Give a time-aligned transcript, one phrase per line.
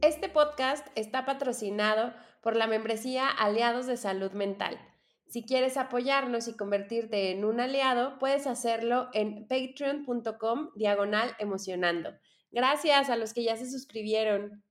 [0.00, 4.78] Este podcast está patrocinado por la membresía Aliados de Salud Mental.
[5.26, 12.14] Si quieres apoyarnos y convertirte en un aliado, puedes hacerlo en patreon.com diagonal emocionando.
[12.52, 14.62] Gracias a los que ya se suscribieron.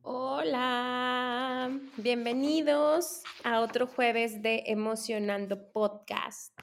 [0.00, 6.58] Hola, bienvenidos a otro jueves de Emocionando Podcast.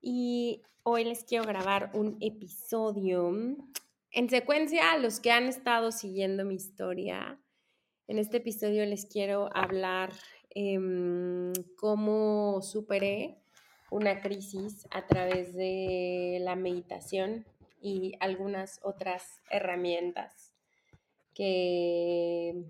[0.00, 3.32] Y hoy les quiero grabar un episodio
[4.12, 7.40] en secuencia, a los que han estado siguiendo mi historia,
[8.08, 10.12] en este episodio les quiero hablar
[10.54, 10.78] eh,
[11.76, 13.38] cómo superé
[13.90, 17.46] una crisis a través de la meditación
[17.80, 20.54] y algunas otras herramientas
[21.34, 22.64] que,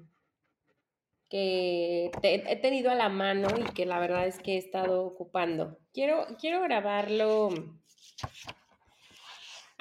[1.29, 5.79] que he tenido a la mano y que la verdad es que he estado ocupando.
[5.93, 7.51] Quiero, quiero grabarlo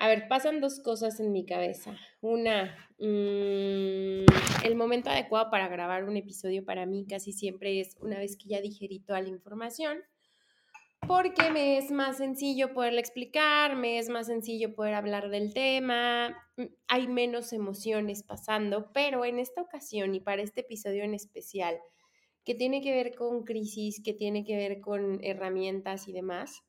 [0.01, 1.95] a ver, pasan dos cosas en mi cabeza.
[2.21, 4.25] Una, mm,
[4.65, 8.49] el momento adecuado para grabar un episodio para mí casi siempre es una vez que
[8.49, 9.99] ya digerí toda la información,
[11.07, 16.35] porque me es más sencillo poderle explicar, me es más sencillo poder hablar del tema,
[16.57, 21.77] mm, hay menos emociones pasando, pero en esta ocasión y para este episodio en especial,
[22.43, 26.63] que tiene que ver con crisis, que tiene que ver con herramientas y demás,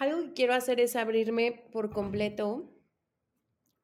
[0.00, 2.74] algo que quiero hacer es abrirme por completo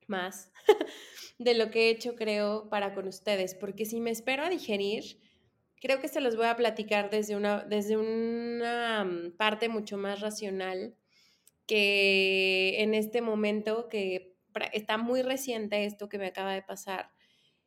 [0.07, 0.51] más
[1.39, 5.21] de lo que he hecho, creo, para con ustedes, porque si me espero a digerir,
[5.79, 10.21] creo que se los voy a platicar desde una, desde una mm, parte mucho más
[10.21, 10.97] racional
[11.67, 14.39] que en este momento que
[14.73, 17.11] está muy reciente esto que me acaba de pasar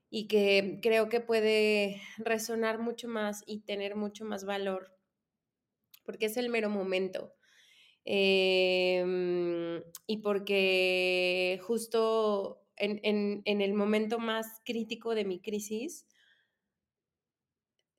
[0.10, 4.98] y que creo que puede resonar mucho más y tener mucho más valor,
[6.04, 7.36] porque es el mero momento.
[8.12, 16.08] Em, y porque justo en, el momento más crítico de mi crisis,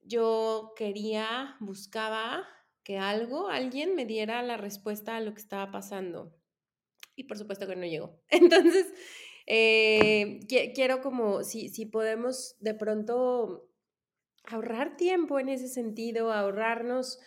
[0.03, 2.44] yo quería, buscaba
[2.82, 6.37] que algo, alguien me diera la respuesta a lo que estaba pasando.
[7.15, 8.21] Y por supuesto que no llegó.
[8.31, 8.92] Entonces,
[9.47, 10.41] eh,
[10.75, 13.71] quiero como, si, si podemos de pronto
[14.42, 17.21] ahorrar tiempo en ese sentido, ahorrarnos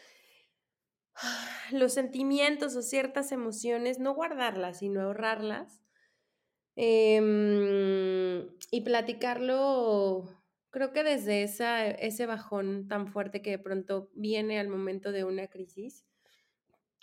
[1.72, 5.82] los sentimientos o ciertas emociones, no guardarlas, sino ahorrarlas.
[6.76, 14.60] Em, y platicarlo, creo que desde esa, ese bajón tan fuerte que de pronto viene
[14.60, 16.06] al momento de una crisis,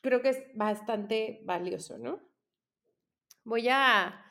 [0.02, 2.20] creo que es bastante valioso, ¿no?
[3.44, 4.24] Voy a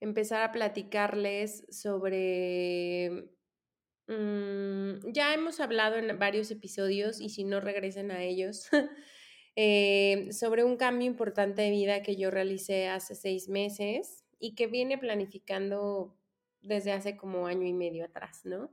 [0.00, 3.30] empezar a platicarles sobre...
[4.08, 8.68] Mm, ya hemos hablado en varios episodios y si no regresen a ellos,
[9.58, 14.66] Eh, sobre un cambio importante de vida que yo realicé hace seis meses y que
[14.66, 16.14] viene planificando
[16.60, 18.70] desde hace como año y medio atrás, ¿no?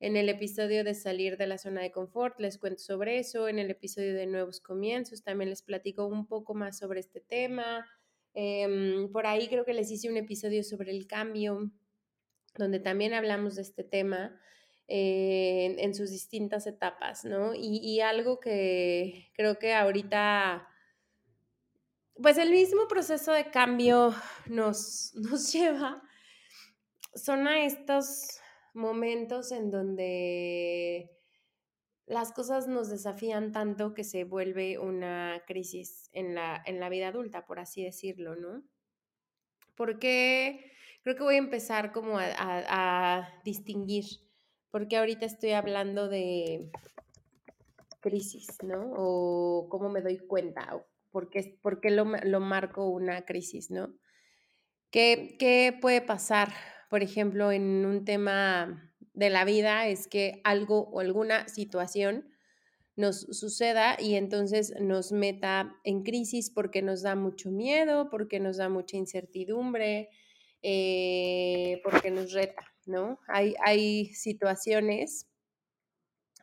[0.00, 3.60] En el episodio de salir de la zona de confort les cuento sobre eso, en
[3.60, 7.86] el episodio de nuevos comienzos también les platico un poco más sobre este tema.
[8.34, 11.70] Em, por ahí creo que les hice un episodio sobre el cambio,
[12.58, 14.38] donde también hablamos de este tema
[14.88, 17.52] en, sus distintas etapas, ¿no?
[17.54, 20.68] Y, algo que creo que ahorita,
[22.22, 24.14] pues el mismo proceso de cambio
[24.46, 26.02] nos, nos lleva,
[27.14, 28.40] son a estos
[28.74, 31.10] momentos en donde
[32.04, 37.08] las cosas nos desafían tanto que se vuelve una crisis en la, en la vida
[37.08, 38.62] adulta, por así decirlo, ¿no?
[39.74, 40.70] Porque
[41.02, 44.25] creo que voy a empezar como a distinguir
[44.76, 46.70] porque ahorita estoy hablando de
[48.00, 48.92] crisis, ¿no?
[48.94, 53.94] O cómo me doy cuenta, o por qué, lo, marco una crisis, ¿no?
[54.90, 56.52] ¿Qué, ¿Qué puede pasar,
[56.90, 59.88] por ejemplo, en un tema de la vida?
[59.88, 62.28] Es que algo o alguna situación
[62.96, 68.58] nos suceda y entonces nos meta en crisis porque nos da mucho miedo, porque nos
[68.58, 70.10] da mucha incertidumbre,
[70.60, 73.18] eh, porque nos reta, ¿no?
[73.28, 75.26] Hay, hay situaciones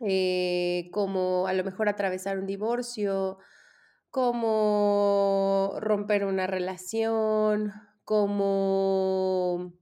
[0.01, 3.37] eh, como a lo mejor atravesar un divorcio,
[4.09, 7.71] como romper una relación,
[8.03, 9.73] como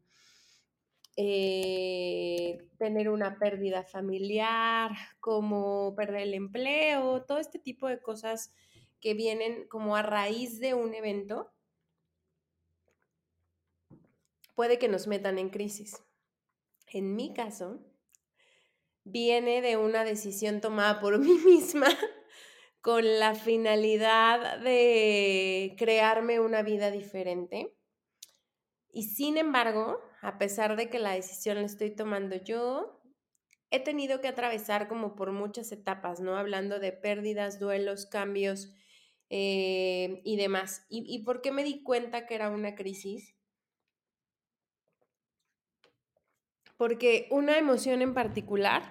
[1.18, 8.54] eh, tener una pérdida familiar, como perder el empleo, todo este tipo de cosas
[9.02, 11.52] que vienen como a raíz de un evento,
[14.56, 16.02] puede que nos metan en crisis.
[16.94, 17.80] En mi caso,
[19.04, 21.88] viene de una decisión tomada por mí misma
[22.82, 27.74] con la finalidad de crearme una vida diferente.
[28.90, 33.02] Y sin embargo, a pesar de que la decisión la estoy tomando yo,
[33.70, 36.36] he tenido que atravesar como por muchas etapas, ¿no?
[36.36, 38.74] Hablando de pérdidas, duelos, cambios
[39.30, 40.86] eh, y demás.
[40.90, 43.34] ¿Y, ¿Y por qué me di cuenta que era una crisis?
[46.82, 48.82] Porque una emoción en particular,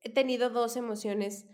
[0.00, 1.44] he tenido dos emociones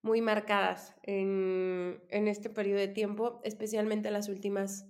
[0.00, 4.88] muy marcadas en, este periodo de tiempo, especialmente las últimas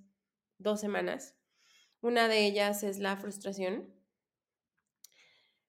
[0.57, 1.37] dos semanas.
[2.01, 3.95] Una de ellas es la frustración,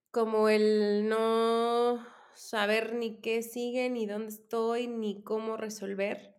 [0.09, 6.33] como el no saber ni qué sigue, ni dónde estoy, ni cómo resolver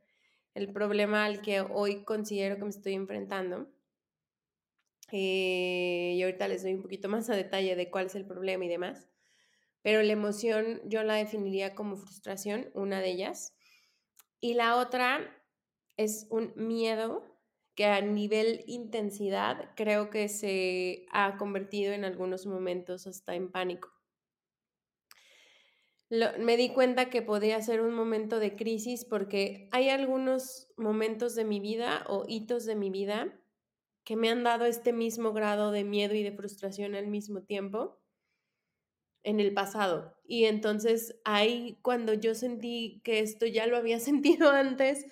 [0.55, 3.74] el problema al que hoy considero que me estoy enfrentando.
[5.17, 8.65] Eh, y ahorita les doy un poquito más a detalle de cuál es el problema
[8.65, 9.09] y demás
[9.85, 13.55] pero la emoción yo la definiría como frustración, una de ellas.
[14.41, 15.21] Y la otra
[15.99, 17.23] es un miedo
[17.75, 23.93] que a nivel intensidad creo que se ha convertido en algunos momentos hasta en pánico.
[26.09, 31.45] me di cuenta que podía ser un momento de crisis porque hay algunos momentos de
[31.45, 33.39] mi vida o hitos de mi vida
[34.05, 37.99] que me han dado este mismo grado de miedo y de frustración al mismo tiempo
[39.23, 40.17] en el pasado.
[40.27, 45.07] Y entonces ahí cuando yo sentí que esto ya lo había sentido antes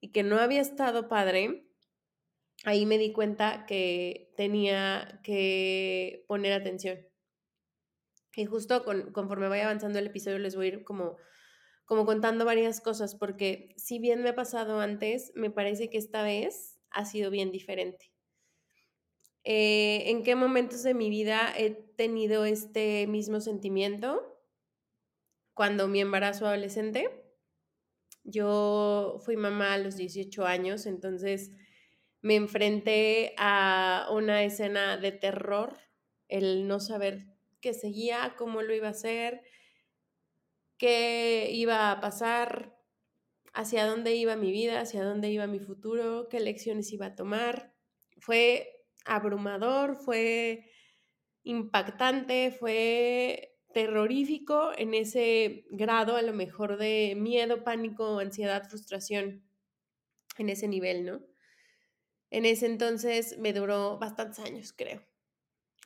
[0.00, 1.66] y que no había estado padre,
[2.64, 6.98] ahí me di cuenta que tenía que poner atención.
[8.34, 11.16] Y justo conforme vaya avanzando el episodio les voy a ir como,
[11.84, 16.22] como contando varias cosas, porque si bien me ha pasado antes, me parece que esta
[16.22, 18.09] vez ha sido bien diferente.
[19.44, 24.38] Eh, en qué momentos de mi vida he tenido este mismo sentimiento.
[25.54, 27.08] Cuando mi embarazo adolescente,
[28.24, 31.50] yo fui mamá a los 18 años, entonces
[32.22, 35.78] me enfrenté a una escena de terror,
[36.28, 37.26] el no saber
[37.60, 39.42] qué seguía, cómo lo iba a hacer,
[40.78, 42.76] qué iba a pasar,
[43.52, 47.74] hacia dónde iba mi vida, hacia dónde iba mi futuro, qué lecciones iba a tomar.
[48.18, 50.70] Fue abrumador, fue
[51.42, 59.44] impactante, fue terrorífico en ese grado a lo mejor de miedo, pánico, ansiedad, frustración,
[60.38, 61.22] en ese nivel, ¿no?
[62.30, 65.02] En ese entonces me duró bastantes años, creo.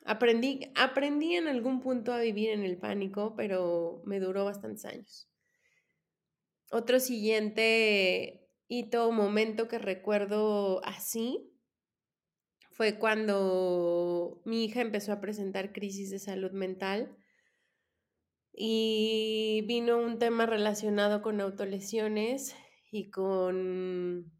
[0.04, 5.30] Aprendí, aprendí en algún punto a vivir en el pánico, pero me duró bastantes años.
[6.70, 11.53] Otro siguiente hito, momento que recuerdo así,
[12.74, 17.16] fue cuando mi hija empezó a presentar crisis de salud mental
[18.52, 22.56] y vino un tema relacionado con autolesiones
[22.90, 24.32] y con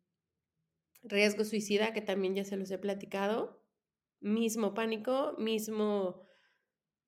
[1.04, 3.64] riesgo suicida, que también ya se los he platicado.
[4.20, 6.26] Mismo pánico, mismo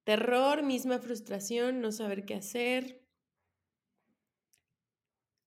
[0.04, 3.04] terror, misma frustración, no saber qué hacer.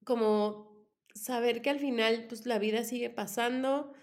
[0.03, 3.93] Como saber que al final pues la vida sigue pasando,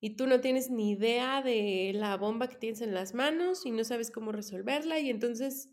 [0.00, 3.70] y tú no tienes ni idea de la bomba que tienes en las manos y
[3.70, 5.70] no sabes cómo resolverla y entonces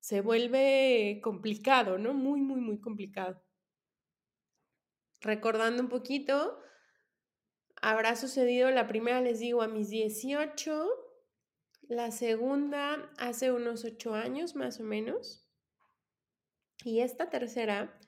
[0.00, 2.14] se vuelve complicado, ¿no?
[2.14, 3.42] Muy, muy, muy complicado.
[5.20, 6.58] Recordando un poquito,
[7.82, 10.88] habrá sucedido la primera, les digo, a mis 18,
[11.82, 15.46] la segunda hace unos 8 años más o menos,
[16.82, 17.98] y esta tercera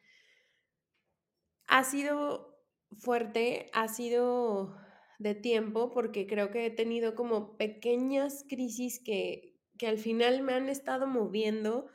[1.66, 2.58] ha sido
[2.96, 4.74] fuerte, ha sido
[5.22, 10.54] de tiempo porque creo que he tenido como pequeñas crisis que, que al final me
[10.54, 11.86] han estado moviendo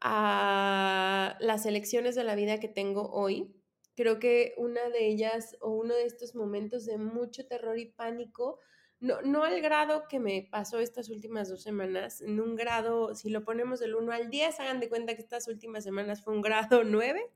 [0.00, 3.56] a las elecciones de la vida que tengo hoy.
[3.96, 8.58] Creo que una de ellas o uno de estos momentos de mucho terror y pánico,
[9.00, 13.30] no, no al grado que me pasó estas últimas dos semanas, en un grado, si
[13.30, 16.42] lo ponemos del 1 al 10, hagan de cuenta que estas últimas semanas fue un
[16.42, 17.30] grado 9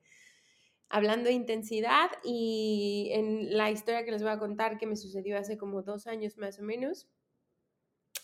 [0.88, 5.38] hablando de intensidad y en la historia que les voy a contar que me sucedió
[5.38, 7.08] hace como dos años más o menos,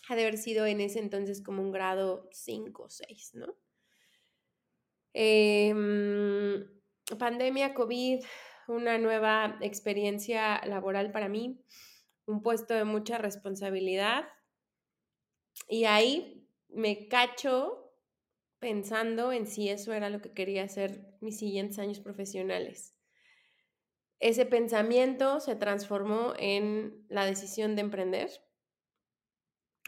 [0.09, 3.55] ha de haber sido en ese entonces como un grado 5 o 6, ¿no?
[5.13, 6.67] Em,
[7.17, 8.23] pandemia, COVID,
[8.67, 11.63] una nueva experiencia laboral para mí,
[12.25, 14.27] un puesto de mucha responsabilidad
[15.69, 17.84] y ahí me cacho
[18.65, 22.95] pensando en si eso era lo que quería hacer mis siguientes años profesionales.
[24.19, 28.31] Ese pensamiento se transformó en la decisión de emprender.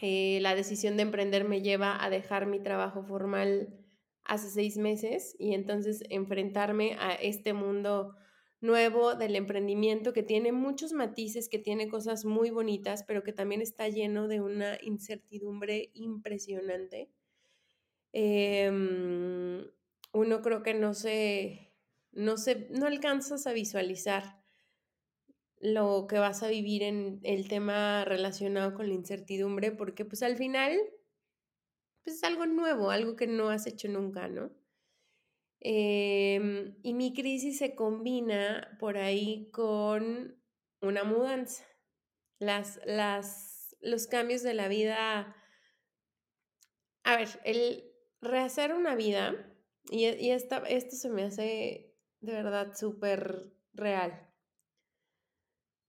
[0.03, 3.83] Eh, la decisión de emprender me lleva a dejar mi trabajo formal
[4.23, 8.13] hace seis meses y entonces enfrentarme a este mundo
[8.61, 13.61] nuevo del emprendimiento que tiene muchos matices, que tiene cosas muy bonitas, pero que también
[13.61, 17.09] está lleno de una incertidumbre impresionante.
[18.19, 19.69] Em,
[20.11, 21.71] uno creo que no se,
[22.11, 24.41] no se, no alcanzas a visualizar
[25.59, 30.35] lo que vas a vivir en el tema relacionado con la incertidumbre, porque pues al
[30.35, 30.79] final,
[32.03, 34.49] pues es algo nuevo, algo que no has hecho nunca, ¿no?
[35.59, 40.41] Em, y mi crisis se combina por ahí con
[40.81, 41.63] una mudanza.
[42.39, 45.35] Las, las, los cambios de la vida.
[47.03, 47.86] A ver, el
[48.21, 49.35] rehacer una vida,
[49.89, 54.27] y, y esta, esto se me hace de verdad súper real.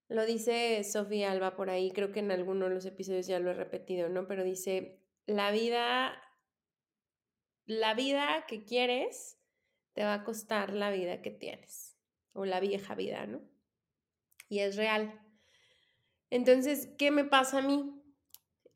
[0.09, 3.51] Lo dice Sofía Alba por ahí, creo que en alguno de los episodios ya lo
[3.51, 4.27] he repetido, ¿no?
[4.27, 6.23] Pero dice, la vida,
[7.67, 9.39] la vida que quieres
[9.93, 11.99] te va a costar la vida que tienes
[12.33, 13.43] o la vieja vida, ¿no?
[14.49, 15.21] Y es real.
[16.31, 17.98] Entonces, ¿qué me pasa a mí?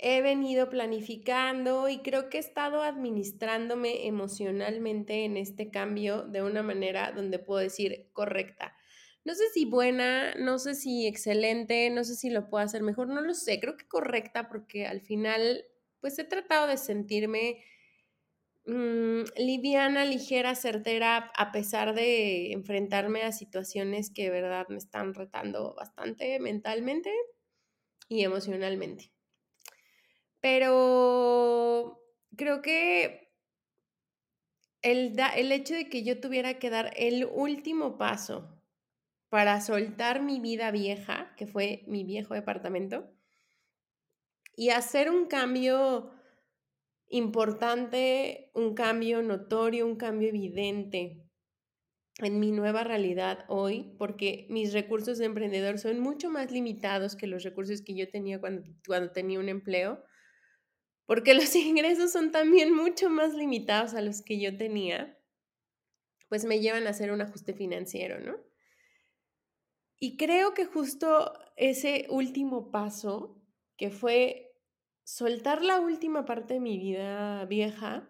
[0.05, 6.63] He venido planificando y creo que he estado administrándome emocionalmente en este cambio de una
[6.63, 8.77] manera donde puedo decir correcta.
[9.25, 13.09] No sé si buena, no sé si excelente, no sé si lo puedo hacer mejor,
[13.09, 15.65] no lo sé, creo que correcta porque al final
[16.01, 17.63] pues he tratado de sentirme
[18.65, 25.15] Mm, liviana, ligera, certera, a pesar de enfrentarme a situaciones que de verdad me están
[25.15, 27.11] retando bastante mentalmente
[28.09, 29.12] y emocionalmente.
[30.43, 32.05] Pero
[32.37, 33.33] creo que
[34.83, 38.61] el, el hecho de que yo tuviera que dar el último paso
[39.31, 43.09] para soltar mi vida vieja, que fue mi viejo departamento,
[44.57, 46.11] y hacer un cambio
[47.09, 51.23] importante, un cambio notorio, un cambio evidente
[52.19, 57.29] en mi nueva realidad hoy, porque mis recursos de emprendedor son mucho más limitados que
[57.29, 60.03] los recursos que yo tenía cuando, cuando tenía un empleo,
[61.13, 65.19] porque los ingresos son también mucho más limitados a los que yo tenía,
[66.31, 68.39] pues me llevan a hacer un ajuste financiero, ¿no?
[69.99, 73.45] Y creo que justo ese último paso,
[73.77, 74.57] que fue
[75.05, 78.09] soltar la última parte de mi vida vieja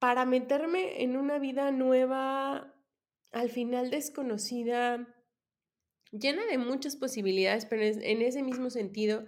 [0.00, 2.74] para meterme en una vida nueva,
[3.30, 5.06] al final desconocida,
[6.10, 9.26] llena de muchas posibilidades, pero en ese mismo sentido,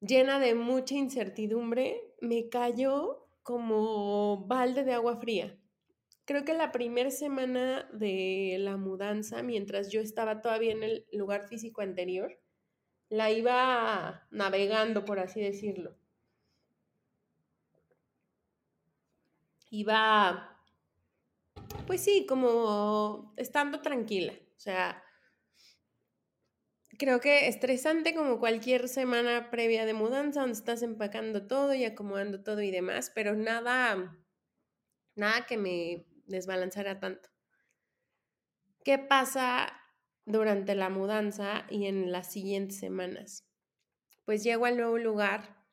[0.00, 5.58] llena de mucha incertidumbre, me cayó como balde de agua fría.
[6.24, 11.48] Creo que la primera semana de la mudanza, mientras yo estaba todavía en el lugar
[11.48, 12.38] físico anterior,
[13.08, 15.96] la iba navegando, por así decirlo.
[19.70, 20.60] Iba,
[21.86, 24.34] pues sí, como estando tranquila.
[24.56, 25.02] O sea,
[26.98, 32.42] creo que estresante como cualquier semana previa de mudanza, donde estás empacando todo y acomodando
[32.42, 34.18] todo y demás, pero nada,
[35.14, 37.30] nada que me desbalanzara tanto.
[38.84, 39.78] ¿Qué pasa
[40.28, 43.48] durante la mudanza y en las siguientes semanas.
[44.26, 45.64] Pues llego al nuevo lugar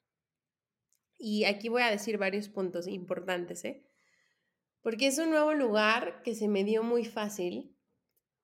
[1.17, 3.85] y aquí voy a decir varios puntos importantes, ¿eh?
[4.81, 7.74] Porque es un nuevo lugar que se me dio muy fácil,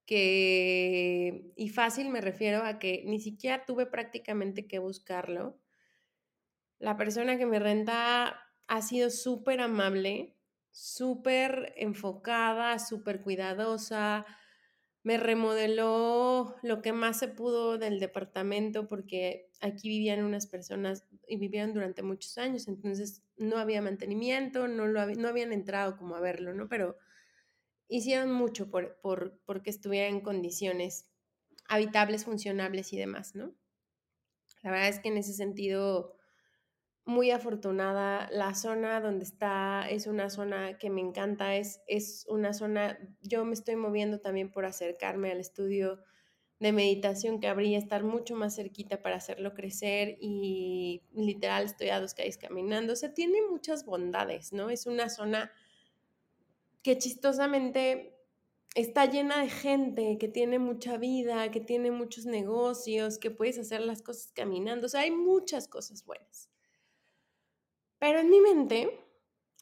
[0.06, 5.60] que, y fácil me refiero a que ni siquiera tuve prácticamente que buscarlo.
[6.80, 10.36] La persona que me renta ha sido súper amable,
[10.72, 14.26] súper enfocada, súper cuidadosa,
[15.04, 21.38] me remodeló lo que más se pudo del departamento porque aquí vivían unas personas y
[21.38, 26.22] vivían durante muchos años, entonces no había mantenimiento, no, lo no habían entrado como a
[26.22, 26.68] verlo, ¿no?
[26.70, 26.98] Pero
[27.92, 31.10] hicieron mucho por, por, porque estuviera en condiciones
[31.68, 33.54] habitables, funcionables y demás, ¿no?
[34.64, 36.16] La verdad es que en ese sentido
[37.06, 38.30] muy afortunada.
[38.32, 43.46] La zona donde está es una zona que me encanta, es, es una zona, yo
[43.46, 46.00] me estoy moviendo también por acercarme al estudio
[46.60, 52.00] de meditación que habría estar mucho más cerquita para hacerlo crecer y literal estoy a
[52.00, 52.94] dos calles caminando.
[52.94, 54.70] O sea, tiene muchas bondades, ¿no?
[54.70, 55.52] Es una zona
[56.82, 58.18] que chistosamente
[58.76, 63.82] está llena de gente, que tiene mucha vida, que tiene muchos negocios, que puedes hacer
[63.82, 64.86] las cosas caminando.
[64.86, 66.50] O sea, hay muchas cosas buenas.
[68.00, 69.00] Pero en mi mente,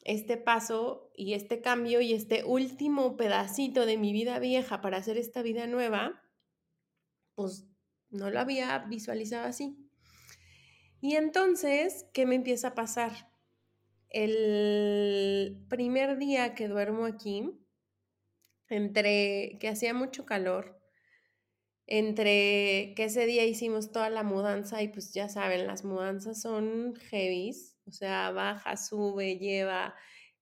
[0.02, 5.18] este paso y este cambio y este último pedacito de mi vida vieja para hacer
[5.18, 6.22] esta vida nueva,
[7.34, 7.66] pues
[8.08, 9.76] no lo había visualizado así.
[11.00, 13.29] Y entonces, ¿qué me empieza a pasar?
[14.10, 17.48] El primer día que duermo aquí,
[18.68, 20.80] entre que hacía mucho calor,
[21.86, 26.94] entre que ese día hicimos toda la mudanza y pues ya saben, las mudanzas son
[26.96, 29.94] heavies, o sea, baja, sube, lleva,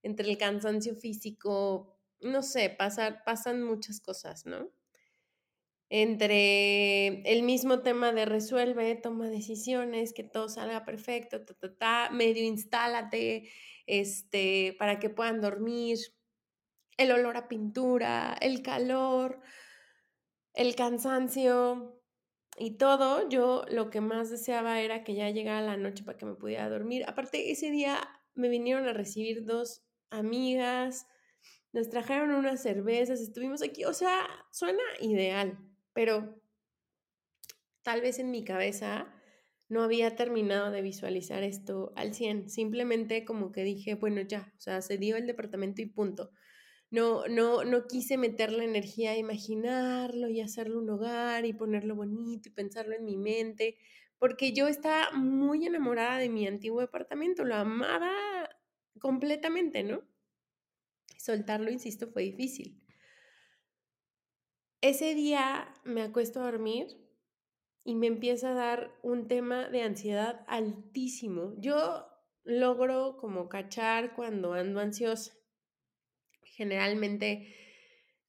[0.03, 4.71] entre el cansancio físico, no sé, pasan muchas cosas, ¿no?
[5.91, 12.11] Entre el mismo tema de resuelve, toma decisiones, que todo salga perfecto, ta, ta, ta,
[12.11, 13.49] medio instálate,
[13.87, 15.99] este, para que puedan dormir,
[16.99, 19.41] el olor a pintura, el calor,
[20.53, 22.03] el cansancio
[22.59, 26.27] y todo, yo lo que más deseaba era que ya llegara la noche para que
[26.27, 27.05] me pudiera dormir.
[27.07, 28.01] Aparte, ese día
[28.35, 31.07] me vinieron a recibir dos amigas,
[31.73, 35.59] nos trajeron unas cervezas, estuvimos aquí, o sea, suena ideal,
[35.99, 36.41] pero
[37.83, 39.13] tal vez en mi cabeza
[39.69, 44.61] no había terminado de visualizar esto al 100, simplemente como que dije, bueno, ya, o
[44.61, 46.31] sea, se dio el departamento y punto
[46.93, 51.97] no, no, no quise meter la energía a imaginarlo y hacerlo un hogar y ponerlo
[51.97, 53.77] bonito y pensarlo en mi mente,
[54.21, 58.15] porque yo estaba muy enamorada de mi antiguo departamento, lo amaba
[59.01, 60.05] completamente, ¿no?
[61.17, 62.81] Soltarlo, insisto, fue difícil.
[64.81, 66.87] Ese día me acuesto a dormir
[67.85, 71.55] y me empieza a dar un tema de ansiedad altísimo.
[71.59, 72.07] Yo
[72.45, 75.33] logro como cachar cuando ando ansiosa
[76.59, 77.55] generalmente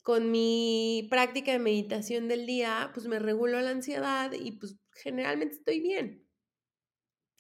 [0.02, 5.56] con mi práctica de meditación del día, pues me regulo la ansiedad y pues generalmente
[5.56, 6.28] estoy bien.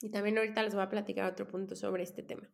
[0.01, 2.49] Y también ahorita les voy a platicar otro punto sobre este tema.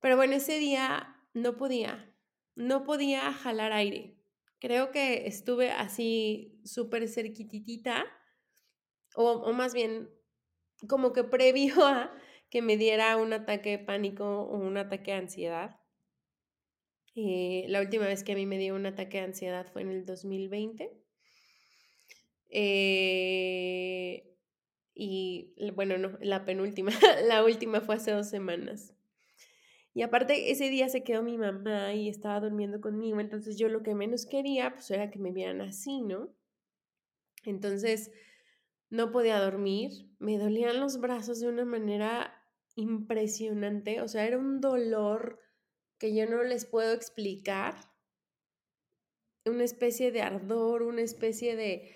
[0.00, 2.14] Pero bueno, ese día no podía,
[2.54, 4.21] no podía jalar aire.
[4.62, 8.04] Creo que estuve así súper cerquititita,
[9.16, 10.08] o, o más bien
[10.88, 12.16] como que previo a
[12.48, 15.80] que me diera un ataque de pánico o un ataque de ansiedad.
[17.16, 19.90] Eh, la última vez que a mí me dio un ataque de ansiedad fue en
[19.90, 20.92] el 2020.
[22.50, 24.38] Eh,
[24.94, 26.92] y bueno, no, la penúltima,
[27.26, 28.91] la última fue hace dos semanas.
[29.94, 33.82] Y aparte, ese día se quedó mi mamá y estaba durmiendo conmigo, entonces yo lo
[33.82, 36.34] que menos quería, pues era que me vieran así, ¿no?
[37.44, 38.10] Entonces,
[38.88, 42.34] no podía dormir, me dolían los brazos de una manera
[42.74, 45.40] impresionante, o sea, era un dolor
[45.98, 47.74] que yo no les puedo explicar,
[49.44, 51.94] una especie de ardor, una especie de,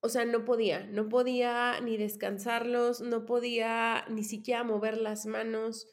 [0.00, 5.88] o sea, no podía, no podía ni descansarlos, no podía ni siquiera mover las manos.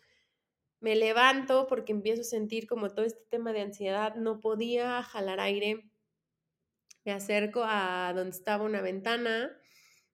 [0.82, 5.40] Me levanto porque empiezo a sentir como todo este tema de ansiedad, no podía jalar
[5.40, 5.90] aire.
[7.04, 9.52] Me acerco a donde estaba una ventana,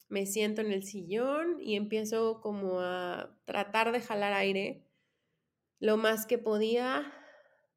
[0.07, 4.85] me siento en el sillón y empiezo como a tratar de jalar aire
[5.79, 7.13] lo más que podía,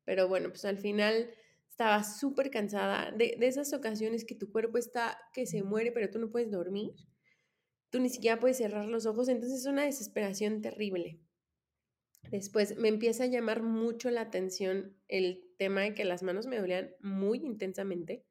[0.04, 1.30] pero bueno, pues al final
[1.68, 6.10] estaba súper cansada de, de, esas ocasiones que tu cuerpo está que se muere, pero
[6.10, 6.92] tú no puedes dormir,
[7.90, 11.20] tú ni siquiera puedes cerrar los ojos, entonces es una desesperación terrible.
[12.30, 16.58] Después me empieza a llamar mucho la atención el tema de que las manos me
[16.58, 18.24] dolían muy intensamente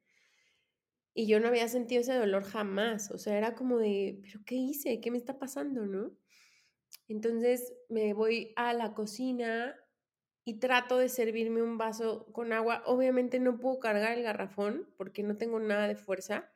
[1.18, 4.54] y yo no había sentido ese dolor jamás, o sea, era como de, pero ¿qué
[4.54, 5.00] hice?
[5.00, 5.84] ¿Qué me está pasando?
[5.84, 6.12] ¿No?
[7.08, 9.74] Entonces me voy a la cocina
[10.44, 12.84] y trato de servirme un vaso con agua.
[12.86, 16.52] Obviamente no puedo cargar el garrafón porque no tengo nada de fuerza.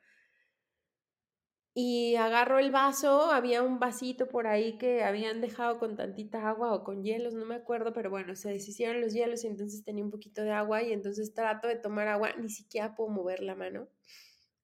[1.75, 6.71] Y agarro el vaso, había un vasito por ahí que habían dejado con tantita agua
[6.73, 10.03] o con hielos, no me acuerdo, pero bueno, se deshicieron los hielos y entonces tenía
[10.03, 13.55] un poquito de agua y entonces trato de tomar agua, ni siquiera puedo mover la
[13.55, 13.87] mano,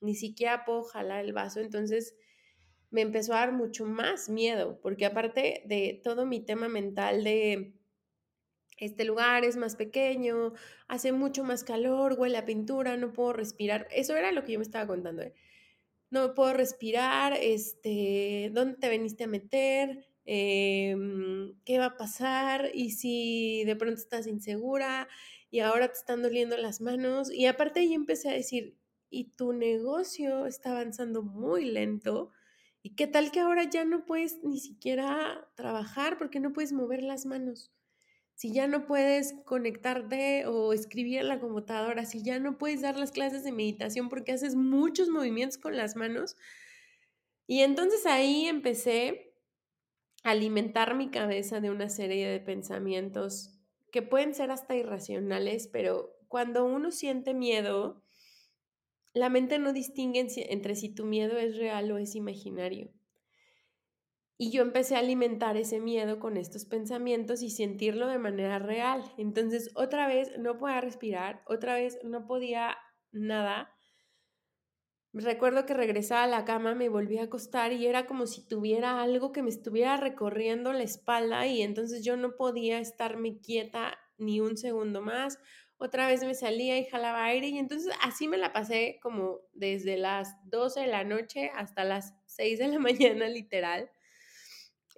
[0.01, 2.15] ni siquiera puedo jalar el vaso, entonces
[2.91, 7.73] me empezó a dar mucho más miedo, porque aparte de todo mi tema mental de
[8.77, 10.53] este lugar es más pequeño,
[10.87, 13.87] hace mucho más calor, huele a pintura, no puedo respirar.
[13.91, 15.21] Eso era lo que yo me estaba contando.
[15.21, 15.33] ¿eh?
[16.11, 20.07] No puedo respirar, este, ¿dónde te veniste a meter?
[20.25, 22.71] Em, ¿Qué va a pasar?
[22.73, 25.07] Y si de pronto estás insegura
[25.51, 27.31] y ahora te están doliendo las manos.
[27.31, 28.75] Y aparte ahí empecé a decir,
[29.09, 32.31] y tu negocio está avanzando muy lento
[32.81, 37.03] ¿Y qué tal que ahora ya no puedes ni siquiera trabajar porque no puedes mover
[37.03, 37.71] las manos?
[38.39, 42.95] Si ya no puedes conectarte o escribir en la computadora, si ya no puedes dar
[42.95, 46.37] las clases de meditación porque haces muchos movimientos con las manos.
[47.47, 49.33] Y entonces ahí empecé
[50.23, 53.59] alimentar mi cabeza de una serie de pensamientos
[53.91, 58.01] que pueden ser hasta irracionales, pero cuando uno siente miedo,
[59.11, 62.89] la mente no distingue entre si tu miedo es real o es imaginario.
[64.41, 69.03] Y yo empecé a alimentar ese miedo con estos pensamientos y sentirlo de manera real.
[69.17, 72.77] Entonces, otra vez no podía respirar, otra vez no podía
[73.11, 73.75] nada.
[75.11, 79.01] Recuerdo que regresaba a la cama, me volví a acostar y era como si tuviera
[79.01, 84.39] algo que me estuviera recorriendo la espalda y entonces yo no podía estarme quieta ni
[84.39, 85.37] un segundo más.
[85.77, 89.97] Otra vez me salía y jalaba aire y entonces así me la pasé como desde
[89.97, 93.91] las 12 de la noche hasta las 6 de la mañana literal.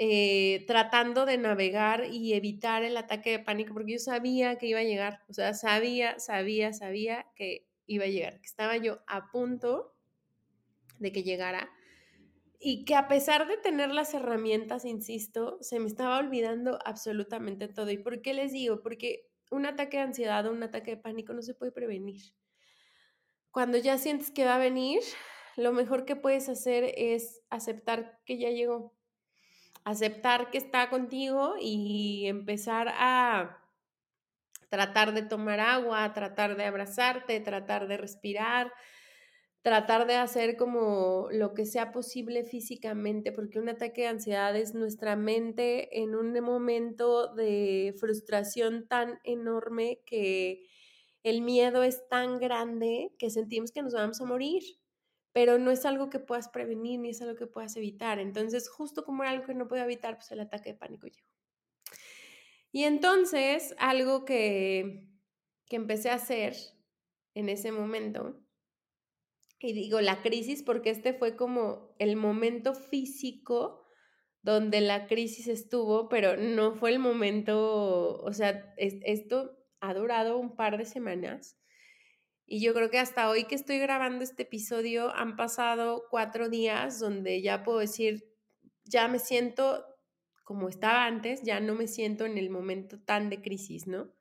[0.04, 4.80] Eh, tratando de navegar y evitar el ataque de pánico, porque yo sabía que iba
[4.80, 9.30] a llegar, o sea, sabía, sabía, sabía que iba a llegar, que estaba yo a
[9.30, 9.94] punto
[10.98, 11.70] de que llegara
[12.60, 17.92] y que a pesar de tener las herramientas, insisto, se me estaba olvidando absolutamente todo.
[17.92, 18.82] ¿Y por qué les digo?
[18.82, 22.24] Porque un ataque de ansiedad o un ataque de pánico no se puede prevenir.
[23.52, 25.02] Cuando ya sientes que va a venir,
[25.58, 28.96] lo mejor que puedes hacer es aceptar que ya llegó,
[29.84, 33.58] aceptar que está contigo y empezar a
[34.70, 38.72] tratar de tomar agua, tratar de abrazarte, tratar de respirar,
[39.62, 44.74] tratar de hacer como lo que sea posible físicamente, porque un ataque de ansiedad es
[44.74, 50.64] nuestra mente en un momento de frustración tan enorme que
[51.24, 54.64] el miedo es tan grande que sentimos que nos vamos a morir,
[55.34, 58.20] pero no es algo que puedas prevenir ni es algo que puedas evitar.
[58.20, 61.28] Entonces, justo como era algo que no puedo evitar, pues el ataque de pánico llegó.
[62.72, 65.08] Y entonces, algo que,
[65.66, 66.56] que empecé a hacer
[67.34, 68.42] en ese momento
[69.64, 73.86] y digo la crisis porque este fue como el momento físico
[74.42, 80.56] donde la crisis estuvo, pero no fue el momento, o sea, esto ha durado un
[80.56, 81.61] par de semanas.
[82.54, 87.00] Y yo creo que hasta hoy que estoy grabando este episodio han pasado cuatro días
[87.00, 88.30] donde ya puedo decir,
[88.84, 89.86] ya me siento
[90.44, 94.12] como estaba antes, ya no me siento en el momento tan de crisis, ¿no?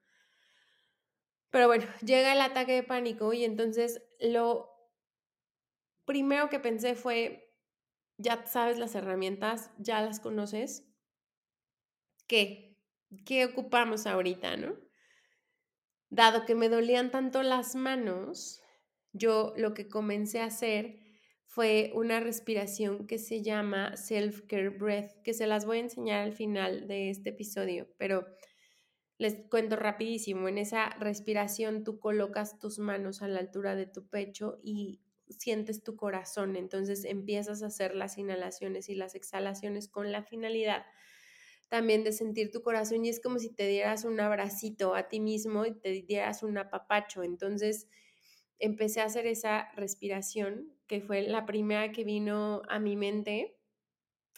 [1.50, 4.70] Pero bueno, llega el ataque de pánico y entonces lo
[6.04, 7.52] primero que pensé fue,
[8.16, 10.86] ya sabes las herramientas, ya las conoces.
[12.28, 12.78] ¿Qué?
[13.26, 14.89] ¿Qué ocupamos ahorita, no?
[16.10, 18.60] Dado que me dolían tanto las manos,
[19.12, 20.98] yo lo que comencé a hacer
[21.44, 26.32] fue una respiración que se llama Self-Care Breath, que se las voy a enseñar al
[26.32, 28.26] final de este episodio, pero
[29.18, 30.48] les cuento rapidísimo.
[30.48, 35.82] En esa respiración tú colocas tus manos a la altura de tu pecho y sientes
[35.82, 40.84] tu corazón, entonces empiezas a hacer las inhalaciones y las exhalaciones con la finalidad
[41.70, 45.20] también de sentir tu corazón y es como si te dieras un abracito a ti
[45.20, 47.22] mismo y te dieras un apapacho.
[47.22, 47.88] Entonces
[48.58, 53.56] empecé a hacer esa respiración, que fue la primera que vino a mi mente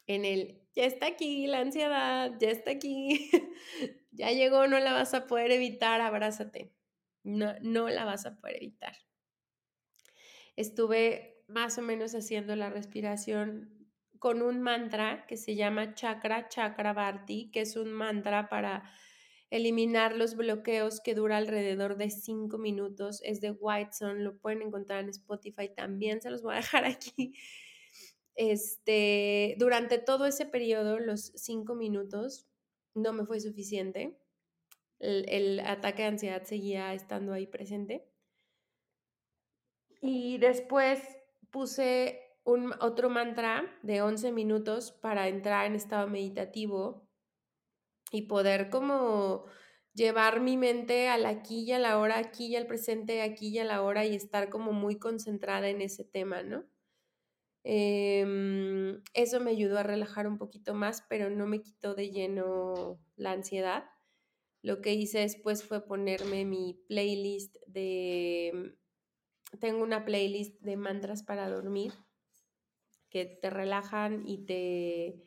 [0.07, 3.31] en el, ya está aquí la ansiedad, ya está aquí,
[4.13, 6.73] ya llegó, no la vas a poder evitar, abrázate.
[7.25, 8.95] No, no la vas a poder evitar
[10.57, 13.82] estuve más o menos haciendo la respiración
[14.23, 18.85] con un mantra que se llama Chakra Chakra Bharti, que es un mantra para
[19.51, 23.21] eliminar los bloqueos que dura alrededor de cinco minutos.
[23.25, 27.35] Es de White lo pueden encontrar en Spotify también, se los voy a dejar aquí.
[28.37, 32.47] Este, durante todo ese periodo, los cinco minutos,
[32.95, 34.21] no me fue suficiente.
[35.01, 38.09] el ataque de ansiedad seguía estando ahí presente.
[40.01, 41.01] Y después
[41.51, 47.09] puse un, otro mantra de 11 minutos para entrar en estado meditativo
[48.11, 49.47] y poder como
[49.95, 53.59] llevar mi mente al aquí y a la hora, aquí y al presente, aquí y
[53.59, 56.65] a la hora y estar como muy concentrada en ese tema, ¿no?
[57.65, 62.99] Em, eso me ayudó a relajar un poquito más, pero no me quitó de lleno
[63.17, 63.85] la ansiedad.
[64.63, 68.77] Lo que hice después fue ponerme mi playlist de
[69.61, 71.93] tengo una playlist de mantras para dormir
[73.13, 75.23] que te relajan y te,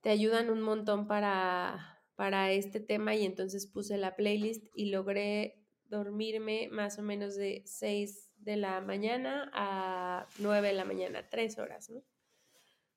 [0.00, 5.62] te ayudan un montón para, para este tema y entonces puse la playlist y logré
[5.84, 11.58] dormirme más o menos de 6 de la mañana a 9 de la mañana, 3
[11.58, 12.02] horas, ¿no?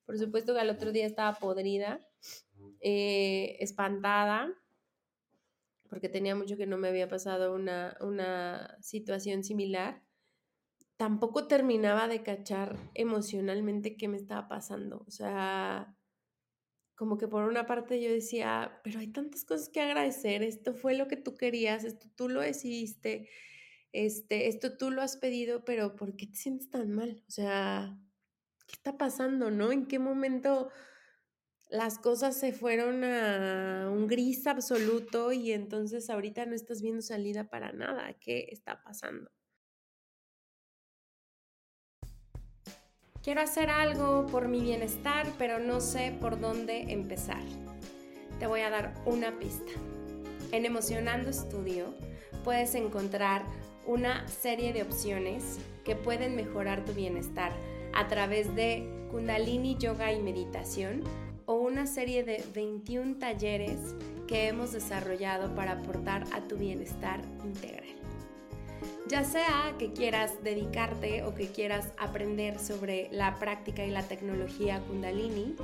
[0.06, 2.06] Por supuesto que al otro día estaba podrida,
[2.80, 4.50] eh, espantada,
[5.90, 10.02] porque tenía mucho que no me había pasado una, una situación similar
[10.96, 15.04] tampoco terminaba de cachar emocionalmente qué me estaba pasando.
[15.06, 15.96] O sea,
[16.94, 20.94] como que por una parte yo decía, pero hay tantas cosas que agradecer, esto fue
[20.94, 23.28] lo que tú querías, esto tú lo decidiste,
[23.92, 27.24] este, esto tú lo has pedido, pero ¿por qué te sientes tan mal?
[27.28, 27.98] O sea,
[28.66, 29.72] ¿qué está pasando, no?
[29.72, 30.70] ¿En qué momento
[31.70, 37.48] las cosas se fueron a un gris absoluto y entonces ahorita no estás viendo salida
[37.50, 38.14] para nada?
[38.20, 39.30] ¿Qué está pasando?
[43.24, 47.40] Quiero hacer algo por mi bienestar, pero no sé por dónde empezar.
[48.38, 49.72] Te voy a dar una pista.
[50.52, 51.94] En Emocionando Estudio
[52.44, 53.46] puedes encontrar
[53.86, 57.52] una serie de opciones que pueden mejorar tu bienestar
[57.94, 61.02] a través de Kundalini Yoga y Meditación
[61.46, 63.78] o una serie de 21 talleres
[64.28, 68.03] que hemos desarrollado para aportar a tu bienestar integral.
[69.06, 74.80] Ya sea que quieras dedicarte o que quieras aprender sobre la práctica y la tecnología
[74.80, 75.56] Kundalini,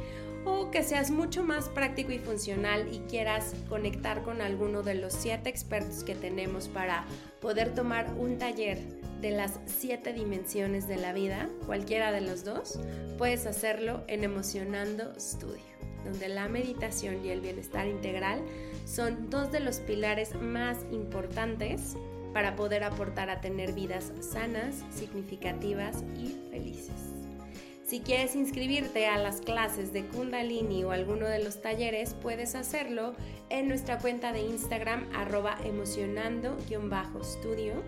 [0.44, 5.14] o que seas mucho más práctico y funcional y quieras conectar con alguno de los
[5.14, 7.04] siete expertos que tenemos para
[7.40, 8.78] poder tomar un taller
[9.20, 12.78] de las siete dimensiones de la vida, cualquiera de los dos,
[13.18, 15.62] puedes hacerlo en Emocionando Studio,
[16.04, 18.42] donde la meditación y el bienestar integral
[18.86, 21.96] son dos de los pilares más importantes
[22.32, 27.14] para poder aportar a tener vidas sanas, significativas y felices.
[27.84, 33.14] Si quieres inscribirte a las clases de Kundalini o alguno de los talleres, puedes hacerlo
[33.48, 37.82] en nuestra cuenta de Instagram arroba emocionando-studio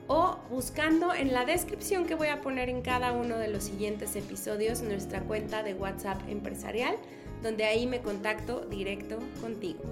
[0.09, 4.15] o buscando en la descripción que voy a poner en cada uno de los siguientes
[4.17, 6.97] episodios nuestra cuenta de WhatsApp empresarial
[7.43, 9.83] donde ahí me contacto directo contigo.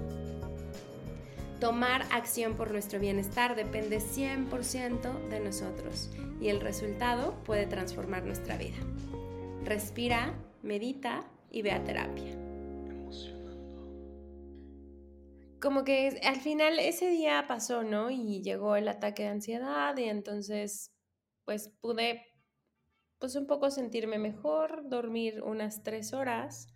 [1.59, 6.09] Tomar acción por nuestro bienestar depende 100% de nosotros
[6.41, 8.75] y el resultado puede transformar nuestra vida.
[9.63, 12.35] Respira, medita y ve a terapia.
[15.61, 18.11] Como que al final ese día pasó, ¿no?
[18.11, 20.91] Y llegó el ataque de ansiedad y entonces
[21.45, 22.21] pues pude
[23.17, 26.67] pues un poco sentirme mejor, dormir unas tres horas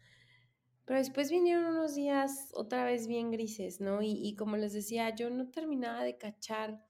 [0.89, 4.01] pero después vinieron unos días otra vez bien grises, ¿no?
[4.01, 6.83] Y, como les decía, yo no terminaba de cachar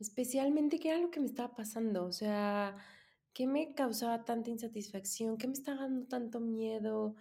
[0.00, 2.76] especialmente qué era lo que me estaba pasando, o sea,
[3.32, 7.14] qué me causaba tanta insatisfacción, qué me estaba dando tanto miedo.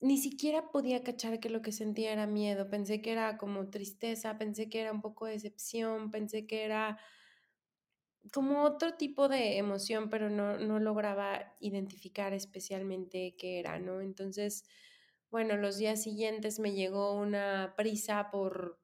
[0.00, 4.38] Ni siquiera podía cachar que lo que sentía era miedo, pensé que era como tristeza,
[4.38, 6.98] pensé que era un poco de decepción, pensé que era
[8.32, 14.00] como otro tipo de emoción, pero no, no lograba identificar especialmente qué era, ¿no?
[14.00, 14.64] Entonces,
[15.30, 18.80] bueno, los días siguientes me llegó una prisa por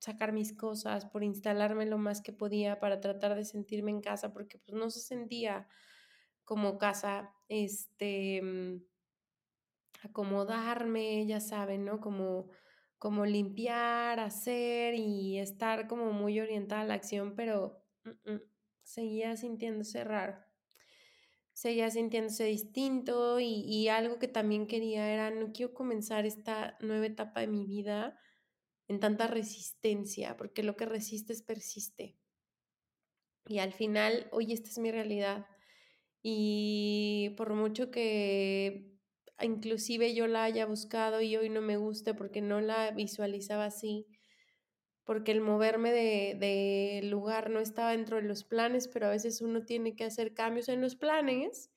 [0.00, 4.32] sacar mis cosas, por instalarme lo más que podía para tratar de sentirme en casa,
[4.32, 5.68] porque pues no se sentía
[6.44, 8.82] como casa, este, mm,
[10.02, 12.00] acomodarme, ya saben, ¿no?
[12.00, 12.48] Como,
[12.98, 18.40] como limpiar, hacer y estar como muy orientada a la acción, pero mm, mm,
[18.88, 20.38] seguía sintiéndose raro,
[21.52, 27.40] seguía sintiéndose distinto y, algo que también quería era, no quiero comenzar esta nueva etapa
[27.40, 28.18] de mi vida
[28.88, 32.16] en tanta resistencia, porque lo que resistes persiste.
[33.46, 35.46] Y al final, hoy esta es mi realidad.
[36.22, 38.96] Y por mucho que
[39.40, 44.06] inclusive yo la haya buscado y hoy no me guste porque no la visualizaba así,
[45.08, 49.64] porque el moverme de, lugar no estaba dentro de los planes, pero a veces uno
[49.64, 51.70] tiene que hacer cambios en los planes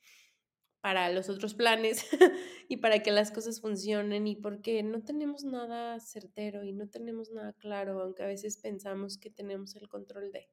[0.82, 2.10] para los otros planes
[2.68, 7.32] y para que las cosas funcionen y porque no tenemos nada certero y no tenemos
[7.32, 10.50] nada claro, aunque a veces pensamos que tenemos el control de.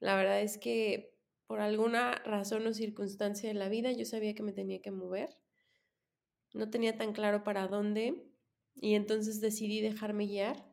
[0.00, 1.14] La verdad es que
[1.46, 5.28] por alguna razón o circunstancia de la vida yo sabía que me tenía que mover.
[6.54, 8.24] No tenía tan claro para dónde
[8.76, 10.71] y entonces decidí dejarme guiar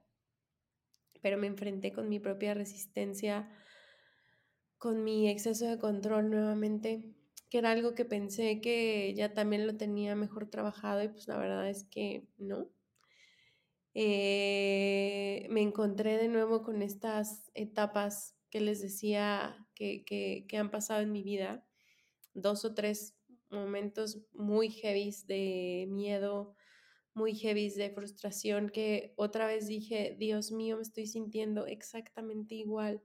[1.21, 3.49] pero me enfrenté con mi propia resistencia,
[4.77, 7.03] con mi exceso de control nuevamente,
[7.49, 11.37] que era algo que pensé que ya también lo tenía mejor trabajado y pues la
[11.37, 12.69] verdad es que no.
[13.93, 21.01] Eh, me encontré de nuevo con estas etapas que les decía que, que han pasado
[21.01, 21.65] en mi vida,
[22.33, 23.15] dos o tres
[23.49, 26.55] momentos muy heavy de miedo,
[27.13, 33.01] muy heavy de frustración que otra vez dije, Dios mío, me estoy sintiendo exactamente igual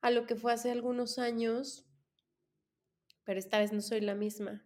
[0.00, 1.86] a lo que fue hace algunos años,
[3.24, 4.64] pero esta vez no soy la misma.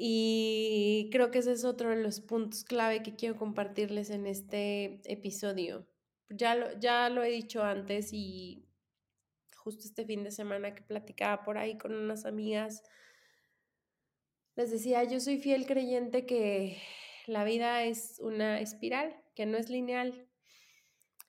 [0.00, 5.00] Y creo que ese es otro de los puntos clave que quiero compartirles en este
[5.04, 5.88] episodio.
[6.30, 8.68] Ya lo, ya lo he dicho antes y
[9.56, 12.82] justo este fin de semana que platicaba por ahí con unas amigas,
[14.58, 16.78] les decía, yo soy fiel creyente que
[17.28, 20.26] la vida es una espiral, que no es lineal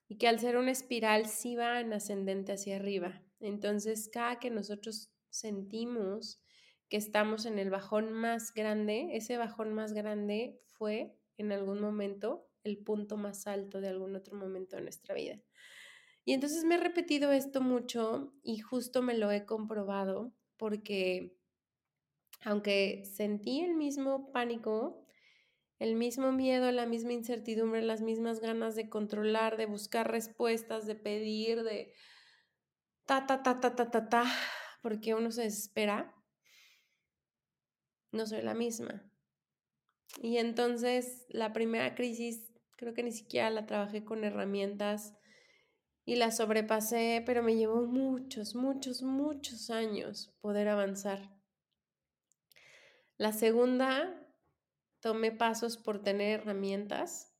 [0.07, 3.21] y que al ser una espiral sí va en ascendente hacia arriba.
[3.39, 6.41] Entonces, cada que nosotros sentimos
[6.89, 12.49] que estamos en el bajón más grande, ese bajón más grande fue en algún momento
[12.63, 15.39] el punto más alto de algún otro momento de nuestra vida.
[16.25, 21.38] Y entonces me he repetido esto mucho y justo me lo he comprobado porque
[22.43, 25.05] aunque sentí el mismo pánico,
[25.79, 30.95] el mismo miedo, la misma incertidumbre, las mismas ganas de controlar, de buscar respuestas, de
[30.95, 31.93] pedir, de
[33.05, 34.25] ta, ta, ta, ta, ta, ta, ta,
[34.81, 36.15] porque uno se desespera,
[38.11, 39.09] no soy la misma.
[40.21, 45.13] Y entonces la primera crisis creo que ni siquiera la trabajé con herramientas
[46.05, 51.38] y la sobrepasé, pero me llevó muchos, muchos, muchos años poder avanzar.
[53.19, 54.17] La segunda,
[55.01, 57.35] tomé pasos por tener herramientas,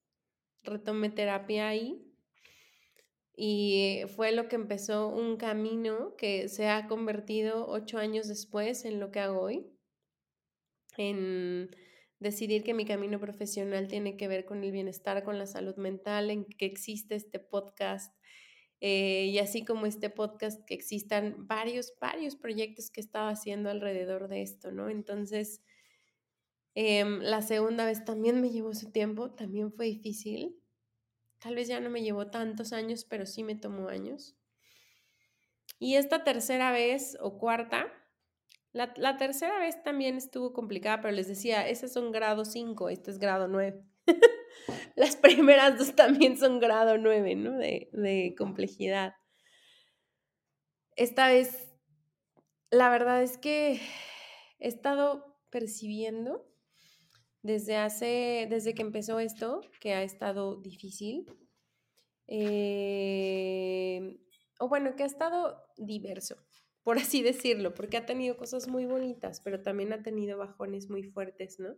[0.62, 2.06] retomé terapia ahí
[3.34, 9.00] y fue lo que empezó un camino que se ha convertido ocho años después en
[9.00, 9.72] lo que hago hoy,
[10.98, 11.70] en
[12.20, 16.30] decidir que mi camino profesional tiene que ver con el bienestar, con la salud mental,
[16.30, 18.14] en que existe este podcast.
[18.82, 23.70] Eh, y así como este podcast, que existan varios, varios proyectos que he estado haciendo
[23.70, 24.90] alrededor de esto, ¿no?
[24.90, 25.62] Entonces,
[26.76, 30.62] Em, la segunda vez también me llevó su tiempo, también fue difícil.
[31.40, 34.36] Tal vez ya no me llevó tantos años, pero sí me tomó años.
[35.80, 37.88] Y esta tercera vez o cuarta,
[38.74, 43.12] la, la tercera vez también estuvo complicada, pero les decía, esas son grado 5, este
[43.12, 43.82] es grado 9.
[44.96, 47.58] Las primeras dos también son grado 9, ¿no?
[47.58, 49.14] De, de complejidad.
[50.96, 51.74] Esta vez,
[52.70, 53.80] la verdad es que
[54.60, 56.49] he estado percibiendo
[57.42, 61.26] desde hace, desde que empezó esto, que ha estado difícil,
[62.28, 64.20] eh,
[64.60, 66.36] o bueno, que ha estado diverso,
[66.84, 71.04] por así decirlo, porque ha tenido cosas muy bonitas, pero también ha tenido bajones muy
[71.04, 71.76] fuertes, ¿no?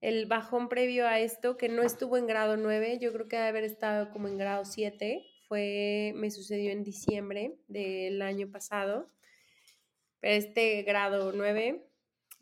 [0.00, 3.48] El bajón previo a esto, que no estuvo en grado 9, yo creo que debe
[3.48, 9.10] haber estado como en grado 7, fue, me sucedió en diciembre del año pasado.
[10.20, 11.89] Pero este grado 9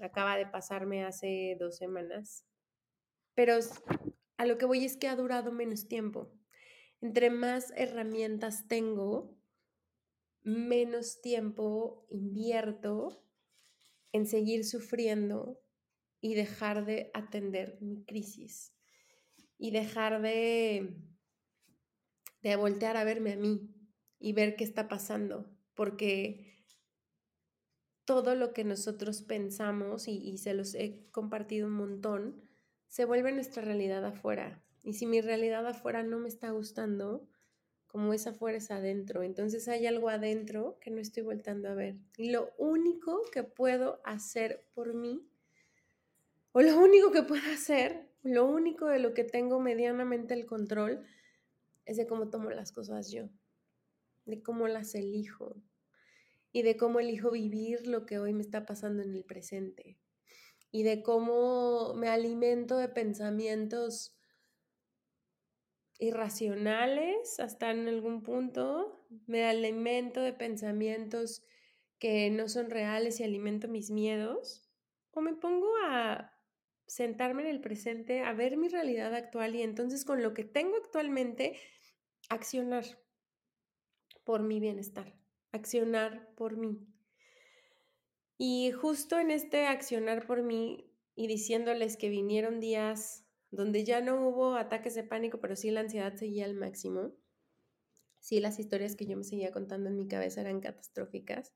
[0.01, 2.45] acaba de pasarme hace dos semanas,
[3.35, 3.55] pero
[4.37, 6.33] a lo que voy es que ha durado menos tiempo.
[7.01, 9.39] Entre más herramientas tengo,
[10.43, 13.25] menos tiempo invierto
[14.13, 15.61] en seguir sufriendo
[16.21, 18.75] y dejar de atender mi crisis
[19.59, 20.97] y dejar de,
[22.43, 23.75] de voltear a verme a mí
[24.19, 26.58] y ver qué está pasando, porque
[28.09, 32.41] todo lo que nosotros pensamos, y, se los he compartido un montón,
[32.87, 34.63] se vuelve nuestra realidad afuera.
[34.83, 37.29] Y si mi realidad afuera no me está gustando,
[37.87, 39.23] como es afuera es adentro.
[39.23, 41.97] Entonces hay algo adentro que no estoy voltando a ver.
[42.17, 45.29] Y lo único que puedo hacer por mí,
[46.53, 51.05] o lo único que puedo hacer, lo único de lo que tengo medianamente el control,
[51.85, 53.29] es de cómo tomo las cosas yo,
[54.25, 55.57] de cómo las elijo,
[56.53, 59.99] y de cómo elijo vivir lo que hoy me está pasando en el presente
[60.71, 64.15] y de cómo me alimento de pensamientos
[65.99, 71.43] irracionales hasta en algún punto, me alimento de pensamientos
[71.99, 74.69] que no son reales y alimento mis miedos,
[75.11, 76.33] o me pongo a
[76.87, 80.77] sentarme en el presente, a ver mi realidad actual y entonces con lo que tengo
[80.77, 81.59] actualmente,
[82.29, 82.85] accionar
[84.25, 85.18] por mi bienestar
[85.53, 86.87] accionar por mí.
[88.37, 94.29] Y justo en este accionar por mí y diciéndoles que vinieron días donde ya no
[94.29, 97.13] hubo ataques de pánico, pero sí la ansiedad seguía al máximo.
[98.21, 101.53] Sí, las historias que yo me seguía contando en mi cabeza eran catastróficas.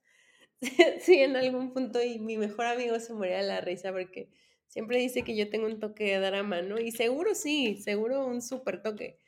[1.01, 4.31] sí, en algún punto y mi mejor amigo se moría de la risa porque
[4.69, 6.81] siempre dice que yo tengo un toque de drama, ¿no?
[6.81, 9.19] Y seguro sí, seguro un súper toque.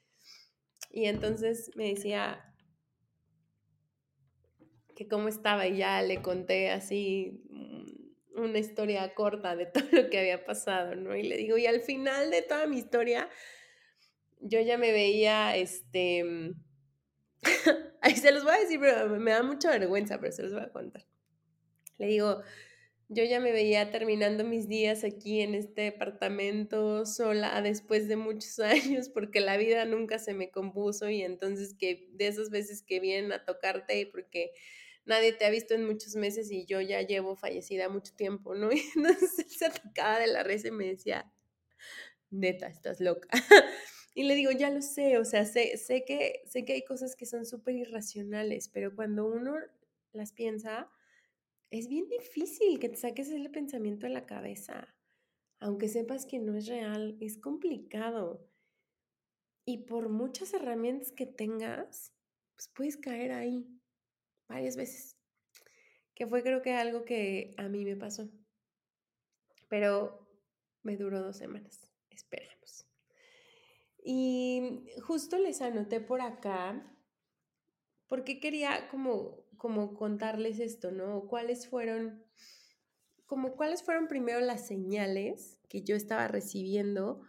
[0.90, 2.53] Y entonces me decía,
[4.94, 10.10] que cómo estaba y ya le conté así mm, una historia corta de todo lo
[10.10, 11.16] que había pasado, ¿no?
[11.16, 13.28] Y le digo, y al final de toda mi historia,
[14.40, 16.54] yo ya me veía, este,
[18.00, 20.62] ahí se los voy a decir, pero me da mucha vergüenza, pero se los voy
[20.62, 21.06] a contar.
[21.98, 22.42] Le digo,
[23.08, 28.58] yo ya me veía terminando mis días aquí en este departamento sola después de muchos
[28.60, 33.00] años porque la vida nunca se me compuso y entonces que de esas veces que
[33.00, 34.52] vienen a tocarte porque
[35.06, 38.70] nadie te ha visto en muchos meses y yo ya llevo fallecida mucho tiempo, ¿no?
[38.72, 41.30] Y entonces él se atacaba de la risa y me decía,
[42.30, 43.28] neta, estás loca.
[44.14, 47.16] y le digo, ya lo sé, o sea, sé, sé, que, sé que hay cosas
[47.16, 49.54] que son súper irracionales, pero cuando uno
[50.12, 50.90] las piensa,
[51.70, 54.94] es bien difícil que te saques el pensamiento de la cabeza.
[55.60, 58.46] Aunque sepas que no es real, es complicado.
[59.66, 62.12] Y por muchas herramientas que tengas,
[62.54, 63.66] pues puedes caer ahí
[64.48, 65.16] varias veces.
[66.14, 68.28] Que fue creo que algo que a mí me pasó.
[69.68, 70.28] Pero
[70.82, 71.90] me duró dos semanas.
[72.10, 72.86] Esperemos.
[74.04, 76.90] Y justo les anoté por acá
[78.06, 81.26] porque quería como, como contarles esto, ¿no?
[81.26, 82.22] ¿Cuáles fueron,
[83.26, 87.22] como cuáles fueron primero las señales que yo estaba recibiendo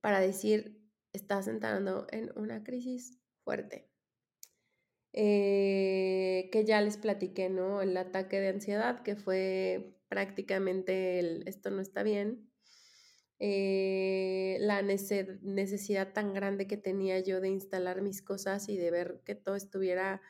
[0.00, 0.82] para decir,
[1.12, 3.87] estás entrando en una crisis fuerte?
[5.12, 7.80] Eh, que ya les platiqué, ¿no?
[7.82, 12.50] El ataque de ansiedad, que fue prácticamente el, esto no está bien.
[13.40, 19.22] Eh, la necesidad tan grande que tenía yo de instalar mis cosas y de ver
[19.24, 20.20] que todo estuviera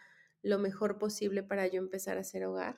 [0.43, 2.77] lo mejor posible para yo empezar a hacer hogar.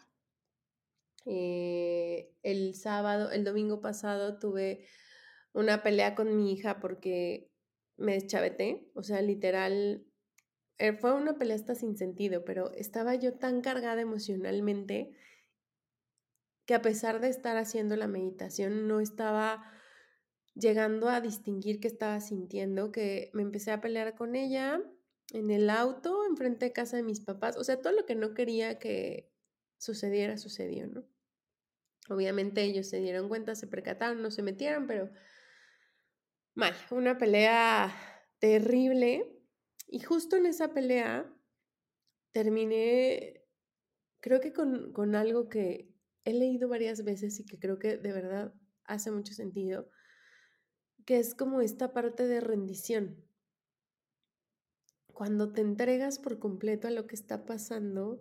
[1.26, 4.86] Eh, el sábado, el domingo pasado tuve
[5.52, 7.50] una pelea con mi hija porque
[7.96, 10.06] me deschaveté, o sea, literal
[10.98, 15.12] fue una pelea hasta sin sentido, pero estaba yo tan cargada emocionalmente
[16.66, 19.72] que a pesar de estar haciendo la meditación, no estaba
[20.54, 24.80] llegando a distinguir qué estaba sintiendo, que me empecé a pelear con ella
[25.32, 28.34] en el auto, enfrente de casa de mis papás, o sea, todo lo que no
[28.34, 29.30] quería que
[29.78, 31.04] sucediera, sucedió, ¿no?
[32.08, 35.10] Obviamente ellos se dieron cuenta, se percataron, no se metieron, pero
[36.54, 37.94] mal, una pelea
[38.38, 39.39] terrible
[39.90, 41.28] y justo en esa pelea
[42.30, 43.44] terminé,
[44.20, 45.92] creo que con, con algo que
[46.24, 49.88] he leído varias veces y que creo que de verdad hace mucho sentido,
[51.06, 53.24] que es como esta parte de rendición.
[55.12, 58.20] Cuando te entregas por completo a lo que está pasando,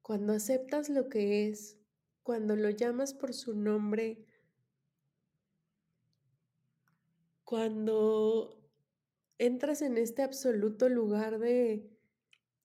[0.00, 1.78] cuando aceptas lo que es,
[2.22, 4.24] cuando lo llamas por su nombre,
[7.44, 8.53] cuando
[9.38, 11.90] entras en este absoluto lugar de,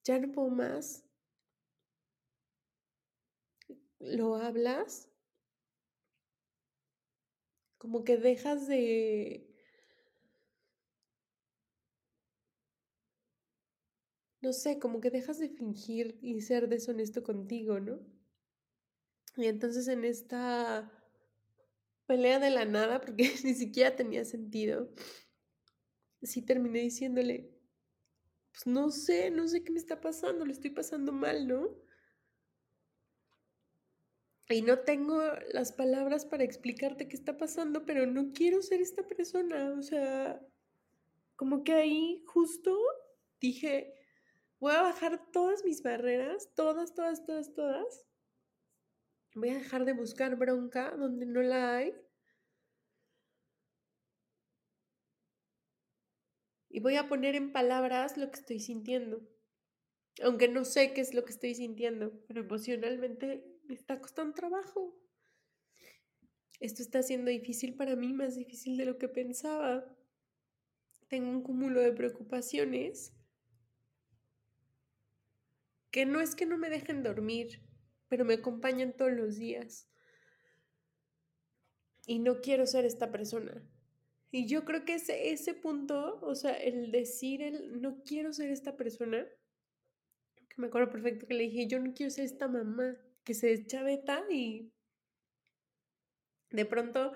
[0.04, 1.04] ya no puedo más,
[3.98, 5.08] lo hablas,
[7.78, 9.46] como que dejas de...
[14.42, 18.00] No sé, como que dejas de fingir y ser deshonesto contigo, ¿no?
[19.36, 20.90] Y entonces en esta
[22.06, 24.90] pelea de la nada, porque ni siquiera tenía sentido,
[26.22, 27.50] sí terminé diciéndole,
[28.52, 31.68] pues no sé, no sé qué me está pasando, le estoy pasando mal, ¿no?
[34.48, 39.06] Y no tengo las palabras para explicarte qué está pasando, pero no quiero ser esta
[39.06, 39.74] persona.
[39.78, 40.44] O sea,
[41.36, 42.76] como que ahí justo
[43.40, 43.94] dije,
[44.58, 48.06] voy a bajar todas mis barreras, todas, todas, todas, todas.
[49.36, 51.94] Voy a dejar de buscar bronca donde no la hay.
[56.70, 59.20] Y voy a poner en palabras lo que estoy sintiendo.
[60.22, 64.96] Aunque no sé qué es lo que estoy sintiendo, pero emocionalmente me está costando trabajo.
[66.60, 69.84] Esto está siendo difícil para mí, más difícil de lo que pensaba.
[71.08, 73.12] Tengo un cúmulo de preocupaciones
[75.90, 77.62] que no es que no me dejen dormir,
[78.08, 79.88] pero me acompañan todos los días.
[82.06, 83.66] Y no quiero ser esta persona.
[84.30, 88.50] Y yo creo que ese, ese punto, o sea, el decir el no quiero ser
[88.50, 89.26] esta persona,
[90.48, 93.48] que me acuerdo perfecto que le dije, yo no quiero ser esta mamá que se
[93.48, 94.72] deschaveta y
[96.50, 97.12] de pronto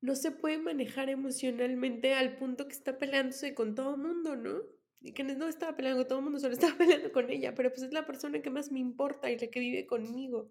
[0.00, 4.62] no se puede manejar emocionalmente al punto que está peleándose con todo el mundo, ¿no?
[5.00, 7.70] Y que no estaba peleando con todo el mundo, solo estaba peleando con ella, pero
[7.70, 10.50] pues es la persona que más me importa y la que vive conmigo.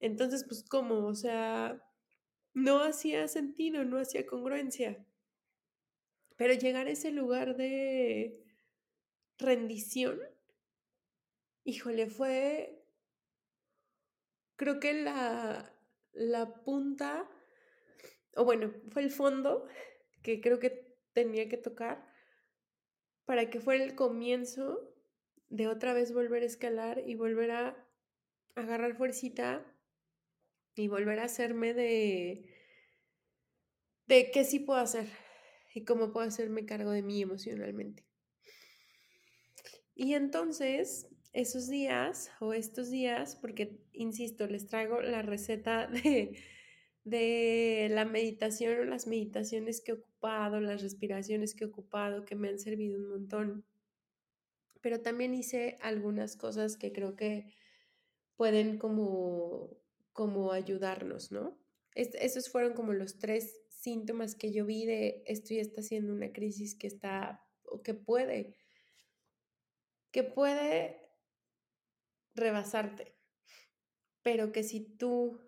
[0.00, 1.06] Entonces, pues, ¿cómo?
[1.06, 1.82] O sea,
[2.54, 5.04] no hacía sentido, no hacía congruencia.
[6.36, 8.44] Pero llegar a ese lugar de
[9.38, 10.20] rendición,
[11.64, 12.84] híjole, fue,
[14.56, 15.74] creo que la,
[16.12, 17.28] la punta,
[18.36, 19.66] o bueno, fue el fondo
[20.22, 22.06] que creo que tenía que tocar
[23.24, 24.92] para que fuera el comienzo
[25.48, 27.88] de otra vez volver a escalar y volver a
[28.54, 29.64] agarrar fuercita
[30.74, 32.48] y volver a hacerme de,
[34.06, 35.08] de qué sí puedo hacer
[35.74, 38.04] y cómo puedo hacerme cargo de mí emocionalmente.
[39.94, 46.38] Y entonces, esos días o estos días, porque, insisto, les traigo la receta de,
[47.04, 52.36] de la meditación o las meditaciones que he ocupado, las respiraciones que he ocupado, que
[52.36, 53.64] me han servido un montón.
[54.80, 57.54] Pero también hice algunas cosas que creo que
[58.36, 59.81] pueden como,
[60.12, 61.60] como ayudarnos, ¿no?
[61.94, 66.32] esos fueron como los tres síntomas que yo vi de esto ya está siendo una
[66.32, 68.56] crisis que está o que puede,
[70.10, 71.02] que puede
[72.34, 73.14] rebasarte,
[74.22, 75.40] pero que si tú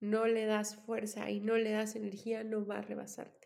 [0.00, 3.39] no le das fuerza y no le das energía, no va a rebasarte.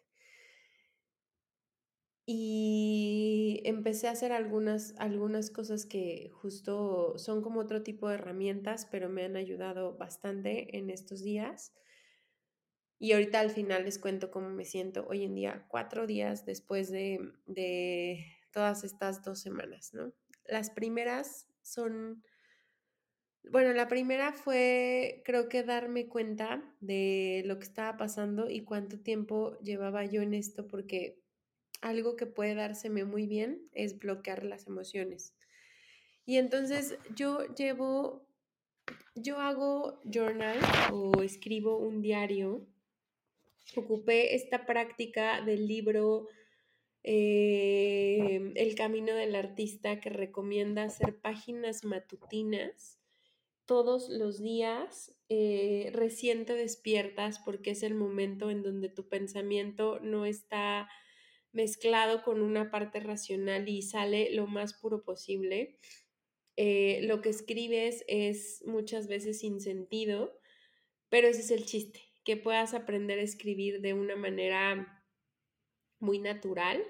[2.26, 8.86] Y empecé a hacer algunas, algunas cosas que justo son como otro tipo de herramientas,
[8.90, 11.74] pero me han ayudado bastante en estos días.
[12.98, 16.90] Y ahorita al final les cuento cómo me siento hoy en día, cuatro días después
[16.90, 20.14] de, de todas estas dos semanas, ¿no?
[20.46, 22.22] Las primeras son
[23.50, 28.98] bueno, la primera fue, creo que darme cuenta de lo que estaba pasando y cuánto
[29.00, 31.22] tiempo llevaba yo en esto, porque
[31.84, 35.34] algo que puede dárseme muy bien es bloquear las emociones.
[36.26, 38.26] Y entonces yo llevo,
[39.14, 40.58] yo hago journal
[40.92, 42.66] o escribo un diario.
[43.76, 46.26] Ocupé esta práctica del libro
[47.02, 52.98] eh, El Camino del Artista que recomienda hacer páginas matutinas
[53.66, 59.98] todos los días eh, recién te despiertas porque es el momento en donde tu pensamiento
[60.00, 60.88] no está
[61.54, 65.78] mezclado con una parte racional y sale lo más puro posible.
[66.56, 70.38] Eh, lo que escribes es muchas veces sin sentido,
[71.08, 75.04] pero ese es el chiste, que puedas aprender a escribir de una manera
[75.98, 76.82] muy natural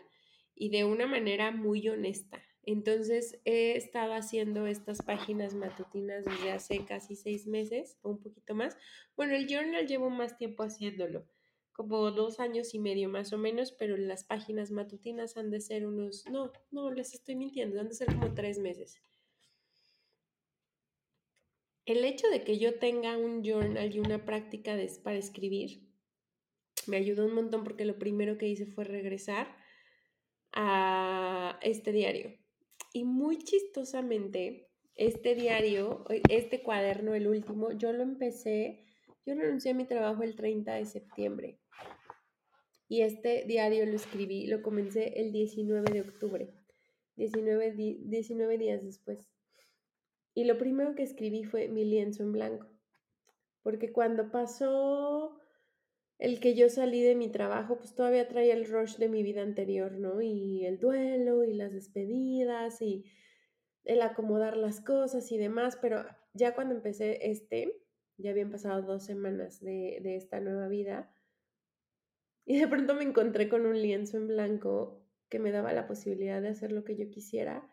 [0.55, 2.43] y de una manera muy honesta.
[2.67, 8.55] Entonces he estado haciendo estas páginas matutinas desde hace casi seis meses o un poquito
[8.55, 8.77] más.
[9.17, 11.27] Bueno, el journal llevo más tiempo haciéndolo,
[11.75, 15.87] como dos años y medio más o menos, pero las páginas matutinas han de ser
[15.87, 19.03] unos, no, no, les estoy mintiendo, han de ser como tres meses.
[21.85, 25.83] El hecho de que yo tenga un journal y una práctica para escribir
[26.87, 29.55] me ayudó un montón porque lo primero que hice fue regresar
[30.53, 32.39] a este diario
[32.95, 38.85] y muy chistosamente, este diario, este cuaderno, el último, yo lo empecé,
[39.27, 41.59] yo renuncié a mi trabajo el 30 de septiembre.
[42.89, 46.55] Y este diario lo escribí, lo comencé el 19 de octubre,
[47.17, 49.27] 19, 19 días después.
[50.35, 52.67] Y lo primero que escribí fue mi lienzo en blanco.
[53.63, 55.41] Porque cuando pasó
[56.19, 59.43] el que yo salí de mi trabajo, pues todavía traía el rush de mi vida
[59.43, 60.21] anterior, ¿no?
[60.21, 63.05] Y el duelo y las despedidas y
[63.85, 67.84] el acomodar las cosas y demás, pero ya cuando empecé este,
[68.17, 71.11] ya habían pasado dos semanas de, de esta nueva vida
[72.45, 76.43] y de pronto me encontré con un lienzo en blanco que me daba la posibilidad
[76.43, 77.67] de hacer lo que yo quisiera,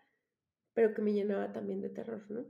[0.73, 2.45] pero que me llenaba también de terror, ¿no?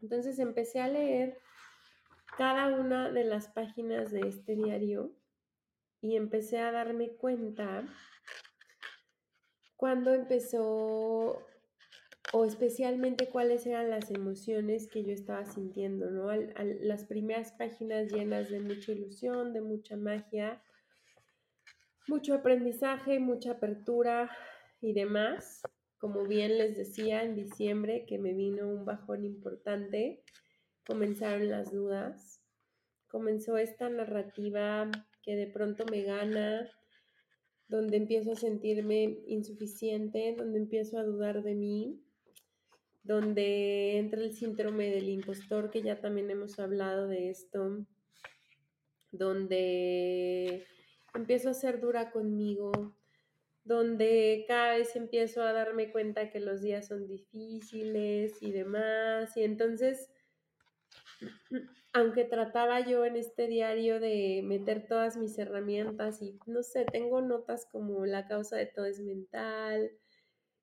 [0.00, 1.38] Entonces empecé a leer
[2.36, 5.14] cada una de las páginas de este diario
[6.00, 7.86] y empecé a darme cuenta
[9.76, 11.46] cuando empezó
[12.32, 16.32] o especialmente cuáles eran las emociones que yo estaba sintiendo, ¿no?
[16.80, 20.62] las primeras páginas llenas de mucha ilusión, de mucha magia,
[22.08, 24.30] mucho aprendizaje, mucha apertura
[24.80, 25.60] y demás.
[25.98, 30.24] Como bien les decía, en diciembre que me vino un bajón importante,
[30.86, 32.40] comenzaron las dudas,
[33.08, 34.90] comenzó esta narrativa
[35.22, 36.68] que de pronto me gana,
[37.68, 42.01] donde empiezo a sentirme insuficiente, donde empiezo a dudar de mí,
[43.02, 47.84] donde entra el síndrome del impostor, que ya también hemos hablado de esto,
[49.10, 50.64] donde
[51.14, 52.96] empiezo a ser dura conmigo,
[53.64, 59.44] donde cada vez empiezo a darme cuenta que los días son difíciles y demás, y
[59.44, 60.10] entonces
[61.92, 67.20] aunque trataba yo en este diario de meter todas mis herramientas y no sé, tengo
[67.20, 69.90] notas como la causa de todo es mental,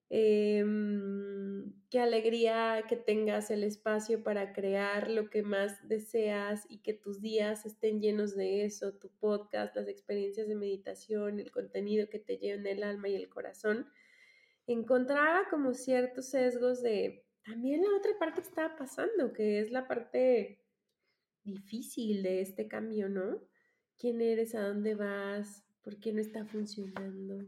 [0.10, 6.94] em, qué alegría que tengas el espacio para crear lo que más deseas y que
[6.94, 12.20] tus días estén llenos de eso, tu podcast, las experiencias de meditación, el contenido que
[12.20, 13.88] te lleva en el alma y el corazón.
[14.68, 19.88] Encontraba como ciertos sesgos de también la otra parte que estaba pasando, que es la
[19.88, 20.60] parte
[21.44, 23.42] difícil de este cambio, ¿no?
[23.98, 24.56] ¿Quién eres?
[24.56, 25.64] ¿A dónde vas?
[25.82, 27.46] ¿Por qué no está funcionando?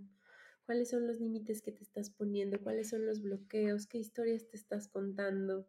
[0.71, 4.55] Cuáles son los límites que te estás poniendo, cuáles son los bloqueos, qué historias te
[4.55, 5.67] estás contando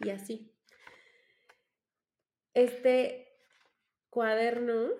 [0.00, 0.52] y así.
[2.52, 3.28] Este
[4.10, 4.90] cuaderno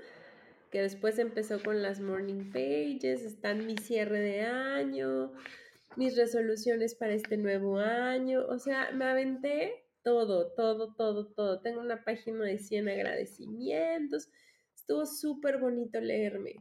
[0.70, 5.34] que después empezó con las morning pages, están mi cierre de año,
[5.96, 11.60] mis resoluciones para este nuevo año, o sea, me aventé todo, todo, todo, todo.
[11.60, 14.30] Tengo una página de 100 agradecimientos.
[14.74, 16.54] Estuvo súper bonito leerme,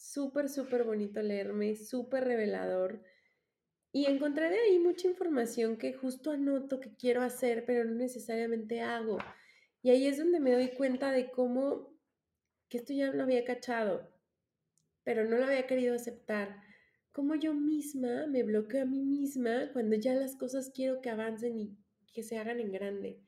[0.00, 3.02] súper, súper bonito leerme, súper revelador.
[3.92, 8.80] Y encontré de ahí mucha información que justo anoto que quiero hacer, pero no necesariamente
[8.80, 9.18] hago.
[9.82, 11.90] Y ahí es donde me doy cuenta de cómo
[12.68, 14.10] que esto ya lo había cachado,
[15.02, 16.62] pero no lo había querido aceptar.
[17.12, 21.58] Cómo yo misma me bloqueo a mí misma cuando ya las cosas quiero que avancen
[21.58, 21.76] y
[22.12, 23.20] que se hagan en grande.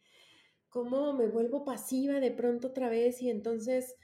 [0.69, 3.97] Cómo me vuelvo pasiva de pronto otra vez y entonces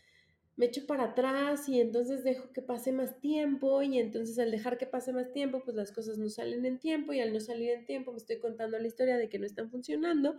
[0.59, 4.77] me echo para atrás y entonces dejo que pase más tiempo y entonces al dejar
[4.77, 7.71] que pase más tiempo, pues las cosas no salen en tiempo y al no salir
[7.71, 10.37] en tiempo me estoy contando la historia de que no están funcionando,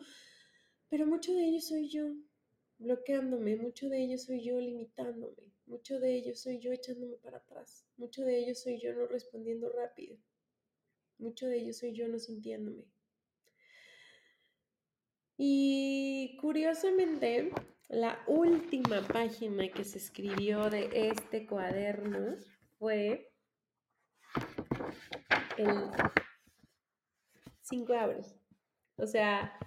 [0.89, 2.13] pero mucho de ello soy yo
[2.79, 7.85] bloqueándome, mucho de ello soy yo limitándome, mucho de ello soy yo echándome para atrás,
[7.95, 10.17] mucho de ello soy yo no respondiendo rápido,
[11.17, 12.83] mucho de ello soy yo no sintiéndome.
[15.37, 17.53] Y curiosamente,
[17.89, 22.35] la última página que se escribió de este cuaderno
[22.77, 23.31] fue
[25.57, 25.89] el
[27.61, 28.25] 5 de abril.
[28.97, 29.57] O sea,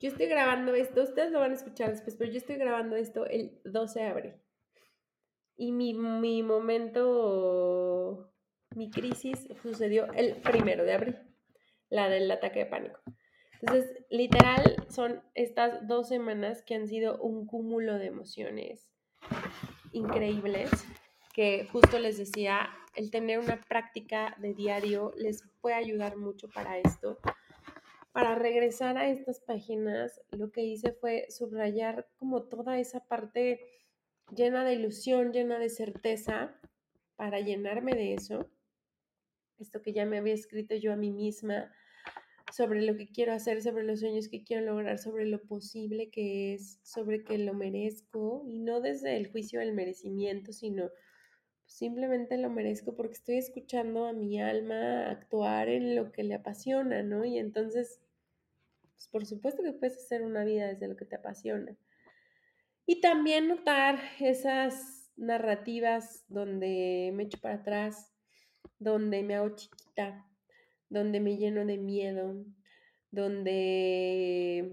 [0.00, 3.26] yo estoy grabando esto, ustedes lo van a escuchar después, pero yo estoy grabando esto
[3.26, 4.34] el 12 de abril.
[5.56, 8.32] Y mi, mi momento,
[8.74, 11.18] mi crisis sucedió el primero de abril,
[11.90, 13.00] la del ataque de pánico.
[13.60, 18.90] Entonces, literal, son estas dos semanas que han sido un cúmulo de emociones
[19.92, 20.70] increíbles,
[21.34, 26.78] que justo les decía, el tener una práctica de diario les puede ayudar mucho para
[26.78, 27.18] esto
[28.18, 33.60] para regresar a estas páginas, lo que hice fue subrayar como toda esa parte
[34.34, 36.52] llena de ilusión, llena de certeza,
[37.14, 38.50] para llenarme de eso.
[39.60, 41.72] Esto que ya me había escrito yo a mí misma
[42.52, 46.54] sobre lo que quiero hacer, sobre los sueños que quiero lograr, sobre lo posible que
[46.54, 50.90] es, sobre que lo merezco, y no desde el juicio del merecimiento, sino
[51.66, 57.02] simplemente lo merezco porque estoy escuchando a mi alma actuar en lo que le apasiona,
[57.02, 57.24] ¿no?
[57.24, 58.00] Y entonces,
[58.94, 61.76] pues por supuesto que puedes hacer una vida desde lo que te apasiona.
[62.86, 68.14] Y también notar esas narrativas donde me echo para atrás,
[68.78, 70.26] donde me hago chiquita,
[70.88, 72.44] donde me lleno de miedo,
[73.10, 74.72] donde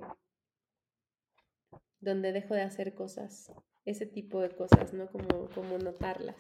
[2.00, 3.52] donde dejo de hacer cosas,
[3.84, 5.08] ese tipo de cosas, ¿no?
[5.08, 6.38] Como, como notarlas.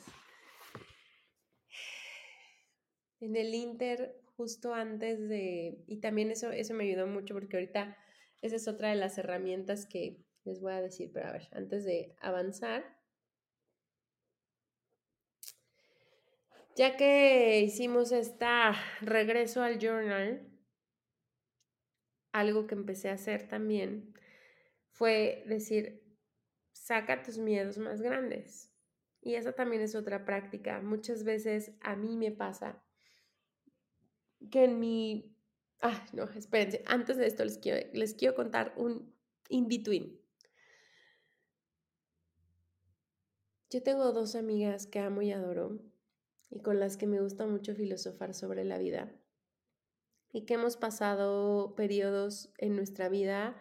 [3.20, 7.98] En el Inter, justo antes de, y también eso, eso me ayudó mucho porque ahorita
[8.42, 11.84] esa es otra de las herramientas que les voy a decir, pero a ver, antes
[11.84, 12.95] de avanzar,
[16.76, 20.46] ya que hicimos esta regreso al journal,
[22.34, 24.14] algo que empecé a hacer también
[24.90, 26.04] fue decir,
[26.74, 28.72] saca tus miedos más grandes.
[29.22, 30.82] Y esa también es otra práctica.
[30.82, 32.84] Muchas veces a mí me pasa
[34.52, 35.36] que en mi...
[35.82, 36.84] Ah, no, espérense.
[36.86, 39.16] Antes de esto les quiero, les quiero contar un
[39.50, 40.20] in-between.
[43.70, 45.80] Yo tengo dos amigas que amo y adoro
[46.50, 49.12] y con las que me gusta mucho filosofar sobre la vida
[50.32, 53.56] y que hemos pasado periodos en nuestra vida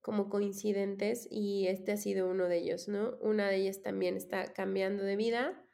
[0.00, 3.16] como coincidentes y este ha sido uno de ellos, ¿no?
[3.20, 5.66] Una de ellas también está cambiando de vida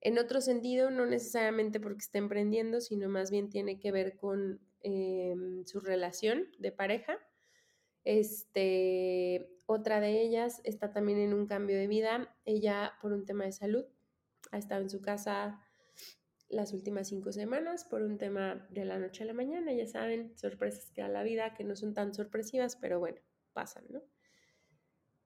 [0.00, 4.60] en otro sentido, no necesariamente porque esté emprendiendo, sino más bien tiene que ver con
[4.82, 7.18] em, su relación de pareja.
[8.04, 12.34] Este, otra de ellas está también en un cambio de vida.
[12.46, 13.84] Ella, por un tema de salud,
[14.52, 15.60] ha estado en su casa
[16.50, 19.72] las últimas cinco semanas por un tema de la noche a la mañana.
[19.72, 23.20] Ya saben, sorpresas que da la vida, que no son tan sorpresivas, pero bueno,
[23.52, 24.02] pasan, ¿no?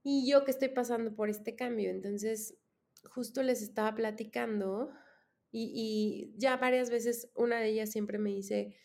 [0.02, 2.58] Y yo que estoy pasando por este cambio, entonces
[3.10, 4.90] justo les estaba platicando
[5.50, 8.76] y, ya varias veces una de ellas siempre me dice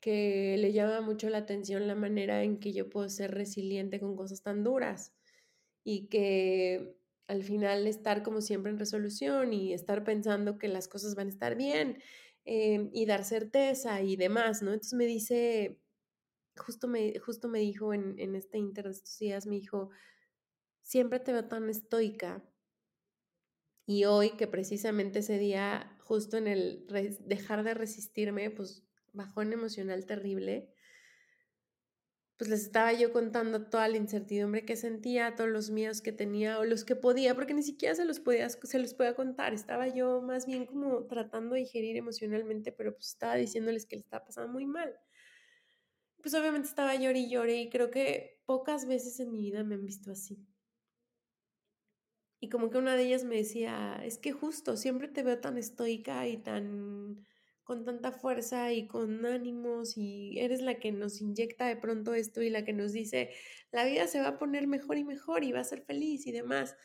[0.00, 4.16] que le llama mucho la atención la manera en que yo puedo ser resiliente con
[4.16, 5.14] cosas tan duras
[5.84, 11.14] y que al final estar como siempre en resolución y estar pensando que las cosas
[11.14, 11.98] van a estar bien
[12.44, 14.72] eh, y dar certeza y demás, ¿no?
[14.72, 15.80] Entonces me dice,
[16.56, 19.90] justo me, justo me dijo en, en este inter de estos días, me dijo,
[20.82, 22.44] siempre te veo tan estoica
[23.86, 26.86] y hoy, que precisamente ese día justo en el
[27.20, 30.73] dejar de resistirme, pues bajón emocional terrible,
[32.36, 36.58] pues les estaba yo contando toda la incertidumbre que sentía, todos los miedos que tenía
[36.58, 39.54] o los que podía, porque ni siquiera se los podía, se los podía contar.
[39.54, 44.00] Estaba yo más bien como tratando de digerir emocionalmente, pero pues estaba diciéndoles que le
[44.00, 44.98] estaba pasando muy mal.
[46.22, 49.76] Pues obviamente estaba llorando y lloré y creo que pocas veces en mi vida me
[49.76, 50.44] han visto así.
[52.40, 55.56] Y como que una de ellas me decía, es que justo, siempre te veo tan
[55.56, 57.24] estoica y tan
[57.64, 62.42] con tanta fuerza y con ánimos y eres la que nos inyecta de pronto esto
[62.42, 63.30] y la que nos dice,
[63.72, 66.32] la vida se va a poner mejor y mejor y va a ser feliz y
[66.32, 66.76] demás.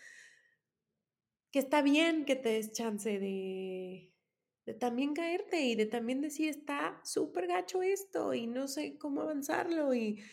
[1.51, 4.13] Que está bien que te des chance de,
[4.65, 9.21] de también caerte y de también decir, está súper gacho esto y no sé cómo
[9.21, 10.23] avanzarlo y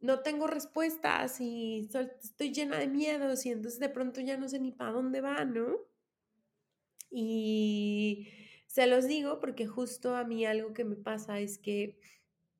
[0.00, 1.88] no tengo respuestas y
[2.22, 5.44] estoy llena de miedos y entonces de pronto ya no sé ni para dónde va,
[5.44, 5.78] ¿no?
[7.10, 8.28] Y
[8.76, 11.98] se los digo porque justo a mí algo que me pasa es que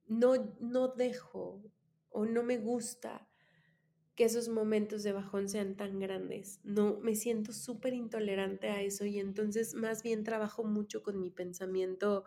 [0.06, 1.62] no, no dejo
[2.08, 3.28] o no me gusta
[4.14, 6.58] que esos momentos de bajón sean tan grandes.
[6.64, 11.28] No, me siento súper intolerante a eso y entonces más bien trabajo mucho con mi
[11.30, 12.24] pensamiento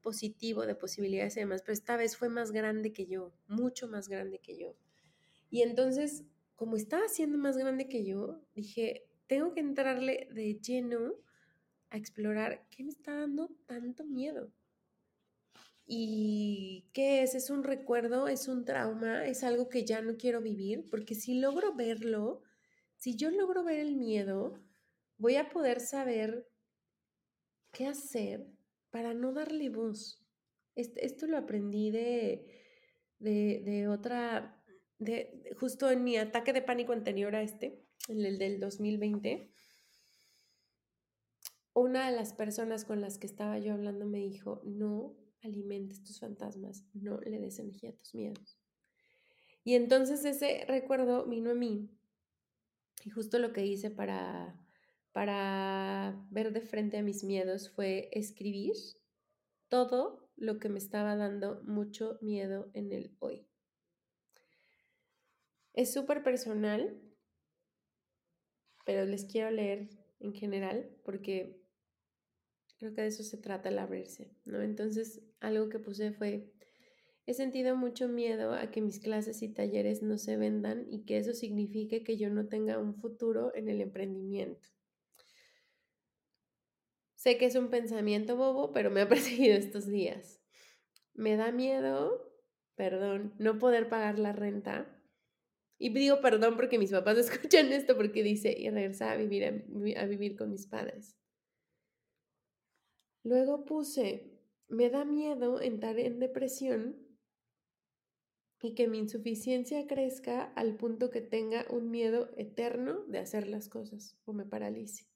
[0.00, 4.08] positivo de posibilidades y demás, pero esta vez fue más grande que yo, mucho más
[4.08, 4.76] grande que yo.
[5.50, 6.22] Y entonces,
[6.54, 11.14] como estaba siendo más grande que yo, dije, tengo que entrarle de lleno
[11.94, 14.52] a explorar qué me está dando tanto miedo.
[15.86, 17.36] ¿Y qué es?
[17.36, 18.26] ¿Es un recuerdo?
[18.26, 19.26] ¿Es un trauma?
[19.26, 20.86] ¿Es algo que ya no quiero vivir?
[20.90, 22.42] Porque si logro verlo,
[22.96, 24.60] si yo logro ver el miedo,
[25.18, 26.48] voy a poder saber
[27.70, 28.44] qué hacer
[28.90, 30.20] para no darle voz.
[30.74, 32.44] esto lo aprendí de,
[33.20, 34.60] de, otra,
[34.98, 39.52] de, justo en mi ataque de pánico anterior a este, en el del 2020.
[41.74, 46.20] Una de las personas con las que estaba yo hablando me dijo, no alimentes tus
[46.20, 48.58] fantasmas, no le des energía a tus miedos.
[49.64, 51.90] Y entonces ese recuerdo vino a mí
[53.04, 54.58] y justo lo que hice para
[55.14, 58.74] para ver de frente a mis miedos fue escribir
[59.68, 63.46] todo lo que me estaba dando mucho miedo en el hoy.
[65.72, 67.00] Es súper personal,
[68.84, 71.63] pero les quiero leer en general porque
[72.78, 74.62] creo que de eso se trata el abrirse, ¿no?
[74.62, 76.52] Entonces, algo que puse fue,
[77.26, 81.18] he sentido mucho miedo a que mis clases y talleres no se vendan y que
[81.18, 84.68] eso signifique que yo no tenga un futuro en el emprendimiento.
[87.24, 90.42] Sé que es un pensamiento bobo, pero me ha perseguido estos días.
[91.14, 92.30] Me da miedo,
[92.74, 94.94] perdón, no poder pagar la renta.
[95.78, 99.64] Y digo perdón porque mis papás escuchan esto porque dice, y regresar a vivir,
[99.96, 101.16] a, vivir con mis padres.
[103.24, 107.04] Luego puse, me da miedo entrar en depresión
[108.60, 113.68] y que mi insuficiencia crezca al punto que tenga un miedo eterno de hacer las
[113.68, 115.06] cosas o me paralice.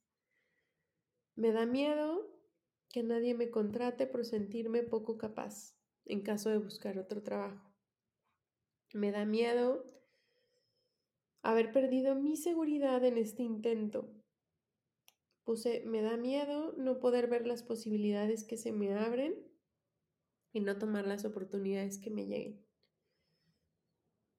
[1.35, 2.29] Me da miedo
[2.91, 5.75] que nadie me contrate por sentirme poco capaz
[6.07, 7.71] en caso de buscar otro trabajo.
[8.95, 9.85] Me da miedo
[11.43, 14.18] haber perdido mi seguridad en este intento.
[15.49, 19.35] Puse, me da miedo no poder ver las posibilidades que se me abren
[20.53, 22.63] y no tomar las oportunidades que me lleguen.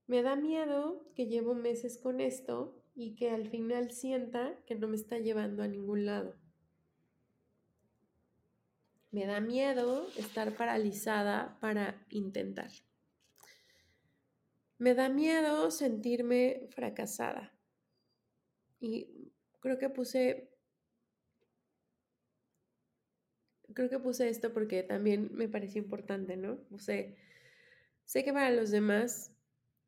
[0.05, 4.88] Me da miedo que llevo meses con esto y que al final sienta que no
[4.88, 6.36] me está llevando a ningún lado.
[9.10, 12.70] Me da miedo estar paralizada para intentar.
[14.78, 17.51] Me da miedo sentirme fracasada.
[18.80, 20.49] Y creo que puse
[23.74, 26.57] creo que puse esto porque también me pareció importante, ¿no?
[26.70, 27.15] Puse
[28.05, 29.32] sé que para los demás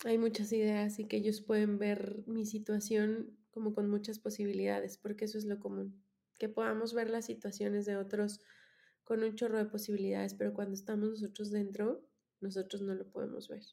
[0.05, 5.25] hay muchas ideas y que ellos pueden ver mi situación como con muchas posibilidades, porque
[5.25, 6.03] eso es lo común,
[6.39, 8.39] que podamos ver las situaciones de otros
[9.03, 12.07] con un chorro de posibilidades, pero cuando estamos nosotros dentro,
[12.39, 13.63] nosotros no lo podemos ver.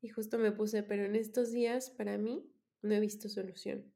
[0.00, 2.50] Y justo me puse, pero en estos días, para mí,
[2.82, 3.92] no he visto solución.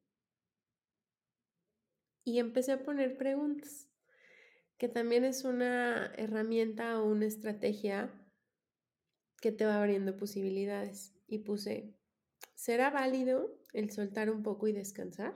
[2.23, 3.87] Y empecé a poner preguntas,
[4.77, 8.11] que también es una herramienta o una estrategia
[9.41, 11.13] que te va abriendo posibilidades.
[11.27, 11.95] Y puse,
[12.53, 15.35] ¿será válido el soltar un poco y descansar?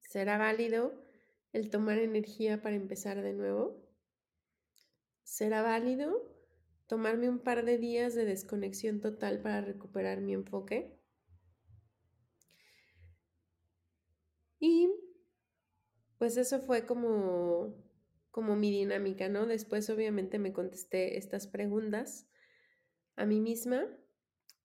[0.00, 1.04] ¿Será válido
[1.52, 3.84] el tomar energía para empezar de nuevo?
[5.24, 6.36] ¿Será válido
[6.86, 10.96] tomarme un par de días de desconexión total para recuperar mi enfoque?
[14.58, 14.88] Y
[16.18, 17.74] pues eso fue como,
[18.30, 19.46] como mi dinámica, ¿no?
[19.46, 22.26] Después obviamente me contesté estas preguntas
[23.16, 23.86] a mí misma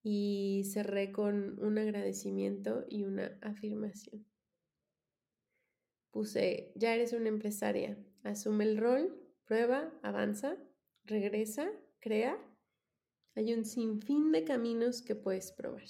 [0.04, 4.26] y cerré con un agradecimiento y una afirmación.
[6.12, 10.58] Puse, ya eres una empresaria, asume el rol, prueba, avanza,
[11.06, 12.38] regresa, crea.
[13.36, 15.84] Hay un sinfín de caminos que puedes probar.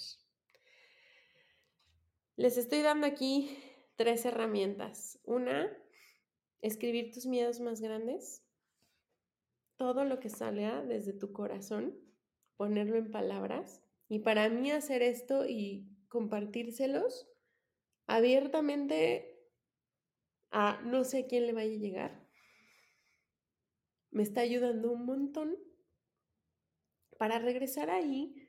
[2.36, 3.50] Les estoy dando aquí
[3.96, 5.18] tres herramientas.
[5.24, 5.70] Una,
[6.60, 8.42] escribir tus miedos más grandes.
[9.76, 11.98] Todo lo que salga desde tu corazón,
[12.56, 13.82] ponerlo en palabras.
[14.08, 17.28] Y para mí hacer esto y compartírselos
[18.06, 19.32] abiertamente
[20.50, 22.28] a no sé a quién le vaya a llegar,
[24.10, 25.56] me está ayudando un montón
[27.18, 28.48] para regresar ahí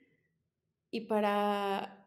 [0.91, 2.02] y para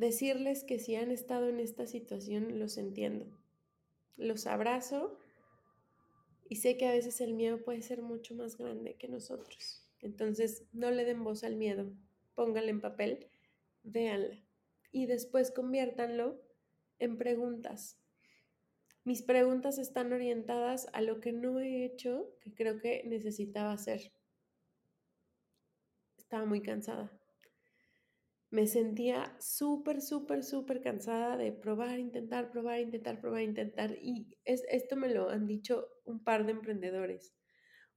[0.00, 3.26] decirles que si han estado en esta situación, los entiendo,
[4.16, 5.18] los abrazo
[6.48, 9.86] y sé que a veces el miedo puede ser mucho más grande que nosotros.
[10.00, 11.92] Entonces, no le den voz al miedo,
[12.34, 13.28] pónganla en papel,
[13.82, 14.42] véanla
[14.90, 16.40] y después conviértanlo
[16.98, 17.98] en preguntas.
[19.04, 24.12] Mis preguntas están orientadas a lo que no he hecho, que creo que necesitaba hacer.
[26.16, 27.19] Estaba muy cansada
[28.50, 33.96] me sentía súper, súper, súper cansada de probar, intentar, probar, intentar, probar, intentar.
[34.02, 37.32] Y es, esto me lo han dicho un par de emprendedores.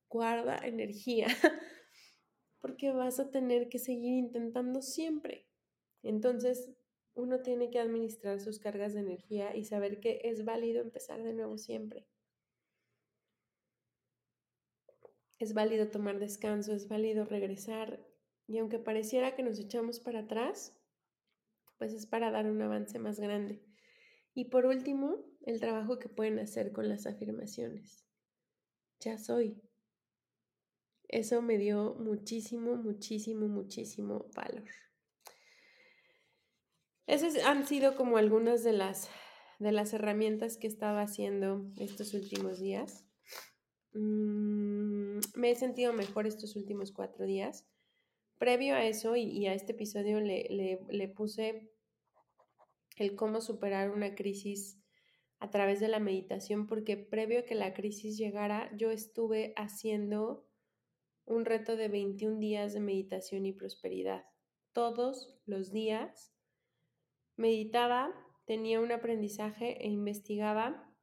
[0.10, 1.26] Guarda energía,
[2.62, 5.48] porque vas a tener que seguir intentando siempre.
[6.04, 6.70] Entonces,
[7.16, 11.34] uno tiene que administrar sus cargas de energía y saber que es válido empezar de
[11.34, 12.08] nuevo siempre.
[15.40, 18.13] Es válido tomar descanso, es válido regresar
[18.48, 20.76] y aunque pareciera que nos echamos para atrás,
[21.78, 23.62] pues es para dar un avance más grande.
[24.34, 28.06] Y por último, el trabajo que pueden hacer con las afirmaciones.
[29.00, 29.62] Ya soy.
[31.08, 34.70] Eso me dio muchísimo, muchísimo, muchísimo valor.
[37.06, 39.10] Esas han sido como algunas de las,
[39.60, 43.06] de las herramientas que estaba haciendo estos últimos días.
[43.94, 47.68] Mm, me he sentido mejor estos últimos cuatro días
[48.44, 51.72] previo a eso y, a este episodio le, puse
[52.98, 54.84] el cómo superar una crisis
[55.40, 60.46] a través de la meditación, porque previo a que la crisis llegara, yo estuve haciendo
[61.24, 64.26] un reto de 21 días de meditación y prosperidad.
[64.74, 66.36] Todos los días
[67.38, 68.14] meditaba,
[68.44, 70.94] tenía un aprendizaje e investigaba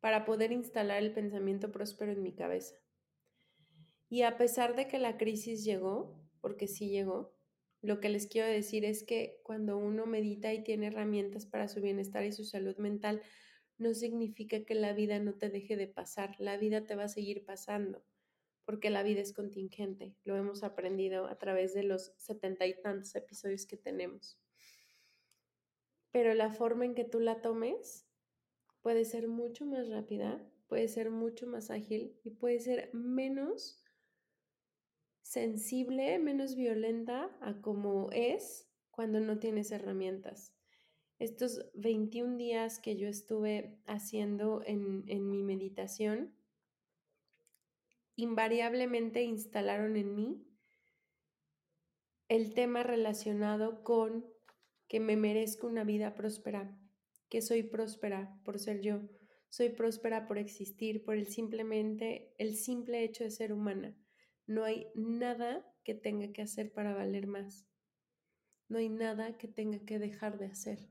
[0.00, 2.76] para poder instalar el pensamiento próspero en mi cabeza.
[4.08, 7.34] Y a pesar de que la crisis llegó, porque sí llegó.
[7.82, 11.80] Lo que les quiero decir es que cuando uno medita y tiene herramientas para su
[11.80, 13.20] bienestar y su salud mental,
[13.78, 17.08] no significa que la vida no te deje de pasar, la vida te va a
[17.08, 18.04] seguir pasando,
[18.64, 23.16] porque la vida es contingente, lo hemos aprendido a través de los setenta y tantos
[23.16, 24.38] episodios que tenemos.
[26.12, 28.06] Pero la forma en que tú la tomes
[28.82, 33.82] puede ser mucho más rápida, puede ser mucho más ágil y puede ser menos
[35.26, 40.54] sensible, menos violenta a como es cuando no tienes herramientas.
[41.18, 46.32] Estos 21 días que yo estuve haciendo en, en mi meditación,
[48.14, 50.46] invariablemente instalaron en mí
[52.28, 54.24] el tema relacionado con
[54.86, 56.78] que me merezco una vida próspera,
[57.28, 59.00] que soy próspera por ser yo,
[59.48, 63.96] soy próspera por existir, por el simplemente el simple hecho de ser humana.
[64.46, 67.66] No hay nada que tenga que hacer para valer más.
[68.68, 70.88] No hay nada que tenga que dejar de hacer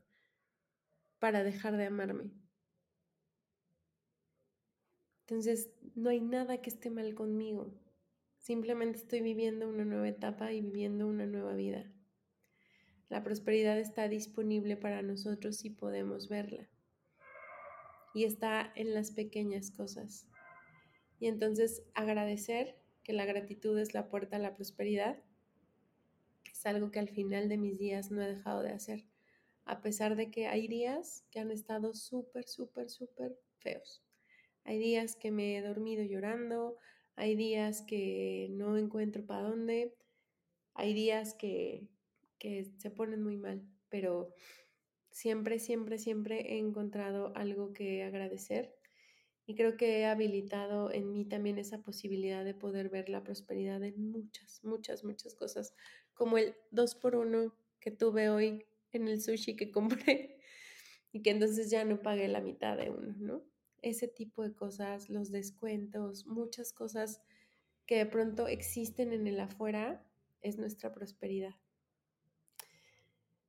[1.20, 2.32] para dejar de amarme.
[5.22, 7.74] Entonces, no hay nada que esté mal conmigo.
[8.38, 11.92] Simplemente estoy viviendo una nueva etapa y viviendo una nueva vida.
[13.10, 16.70] La prosperidad está disponible para nosotros si podemos verla.
[18.14, 20.28] Y está en las pequeñas cosas.
[21.20, 25.22] Y entonces agradecer que la gratitud es la puerta a la prosperidad,
[26.52, 29.06] es algo que al final de mis días no he dejado de hacer,
[29.64, 34.04] a pesar de que hay días que han estado súper, súper, súper feos.
[34.64, 36.78] Hay días que me he dormido llorando,
[37.16, 39.96] hay días que no encuentro para dónde,
[40.74, 41.88] hay días que,
[42.40, 44.34] que se ponen muy mal, pero
[45.12, 48.76] siempre, siempre, siempre he encontrado algo que agradecer
[49.46, 53.84] y creo que he habilitado en mí también esa posibilidad de poder ver la prosperidad
[53.84, 55.74] en muchas, muchas, muchas cosas,
[56.14, 60.40] como el 2 por 1 que tuve hoy en el sushi que compré.
[61.12, 63.44] y que entonces ya no pague la mitad de uno, ¿no?
[63.82, 67.22] Ese tipo de cosas, los descuentos, muchas cosas
[67.86, 70.04] que de pronto existen en el afuera,
[70.42, 71.56] es nuestra prosperidad.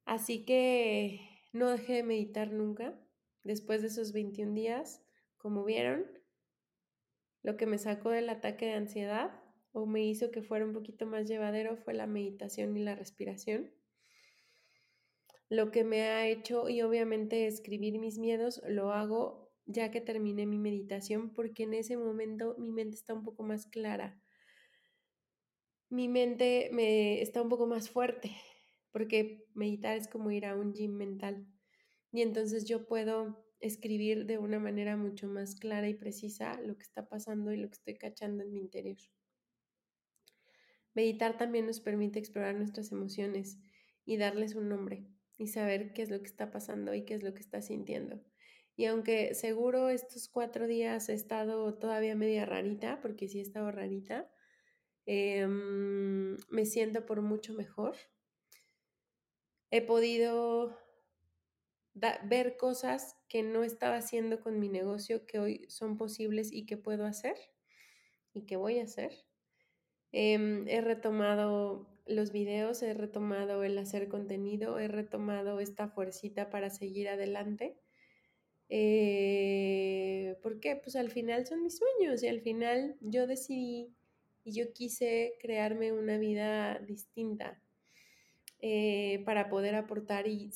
[0.05, 1.20] Así que
[1.53, 2.99] no dejé de meditar nunca.
[3.42, 5.03] Después de esos 21 días,
[5.39, 6.07] como vieron,
[7.43, 9.30] lo que me sacó del ataque de ansiedad
[9.72, 13.70] o me hizo que fuera un poquito más llevadero fue la meditación y la respiración.
[15.49, 20.47] Lo que me ha hecho, y obviamente escribir mis miedos, lo hago ya que terminé
[20.47, 24.20] mi meditación porque en ese momento mi mente está un poco más clara.
[25.89, 28.32] Mi mente me está un poco más fuerte
[28.91, 31.47] porque meditar es como ir a un gym mental.
[32.12, 36.82] Y entonces yo puedo escribir de una manera mucho más clara y precisa lo que
[36.82, 38.98] está pasando y lo que estoy cachando en mi interior.
[40.94, 43.59] Meditar también nos permite explorar nuestras emociones
[44.04, 47.22] y darles un nombre y saber qué es lo que está pasando y qué es
[47.22, 48.22] lo que está sintiendo.
[48.76, 53.70] Y aunque seguro estos cuatro días he estado todavía media rarita, porque sí he estado
[53.70, 54.30] rarita,
[55.07, 57.96] em, me siento por mucho mejor.
[59.70, 60.78] He podido
[61.94, 66.77] ver cosas que no estaba haciendo con mi negocio que hoy son posibles y que
[66.77, 67.37] puedo hacer
[68.33, 69.12] y que voy a hacer.
[70.12, 76.70] Em, he retomado los videos, he retomado el hacer contenido, he retomado esta fuercita para
[76.70, 77.77] seguir adelante.
[78.68, 80.77] Eh, ¿Por qué?
[80.77, 83.95] Pues al final son mis sueños y al final yo decidí
[84.45, 87.61] y yo quise crearme una vida distinta
[88.61, 90.51] eh, para poder aportar y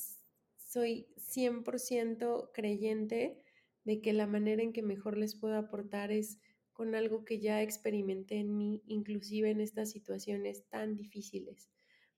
[0.71, 3.43] soy 100% creyente
[3.83, 6.39] de que la manera en que mejor les puedo aportar es
[6.71, 11.69] con algo que ya experimenté en mí, inclusive en estas situaciones tan difíciles,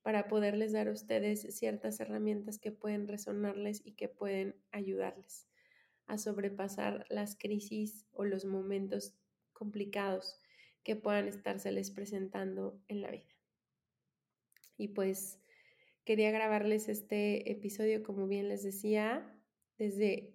[0.03, 5.47] para poderles dar a ustedes ciertas herramientas que pueden resonarles y que pueden ayudarles
[6.05, 9.15] a sobrepasar las crisis o los momentos
[9.53, 10.39] complicados
[10.83, 13.33] que puedan estárseles presentando en la vida.
[14.77, 15.42] Y pues
[16.05, 19.39] Quería grabarles este episodio, como bien les decía,
[19.77, 20.33] desde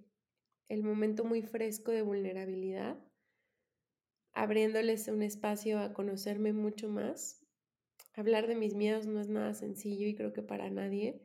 [0.70, 2.96] el momento muy fresco de vulnerabilidad,
[4.32, 7.44] abriéndoles un espacio a conocerme mucho más.
[8.14, 11.20] Hablar de mis miedos no es nada sencillo y creo que para nadie,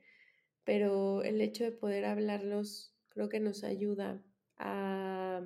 [0.66, 4.22] pero el hecho de poder hablarlos creo que nos ayuda
[4.58, 5.42] a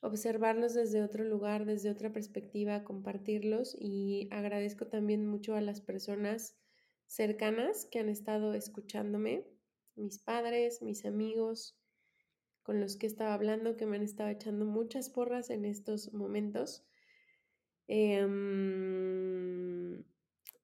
[0.00, 6.58] observarlos desde otro lugar, desde otra perspectiva, compartirlos y agradezco también mucho a las personas
[7.08, 9.44] cercanas que han estado escuchándome,
[9.96, 11.76] mis padres, mis amigos,
[12.62, 16.86] con los que estaba hablando, que me han estado echando muchas porras en estos momentos,
[17.88, 18.84] em,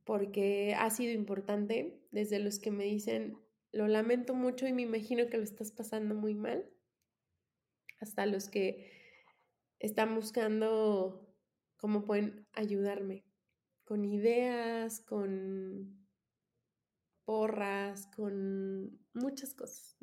[0.04, 3.38] porque ha sido importante, desde los que me dicen,
[3.72, 6.70] lo lamento mucho y me imagino que lo estás pasando muy mal,
[8.00, 8.92] hasta los que
[9.78, 11.34] están buscando
[11.78, 13.24] cómo pueden ayudarme,
[13.84, 16.03] con ideas, con
[17.24, 19.96] porras, con muchas cosas.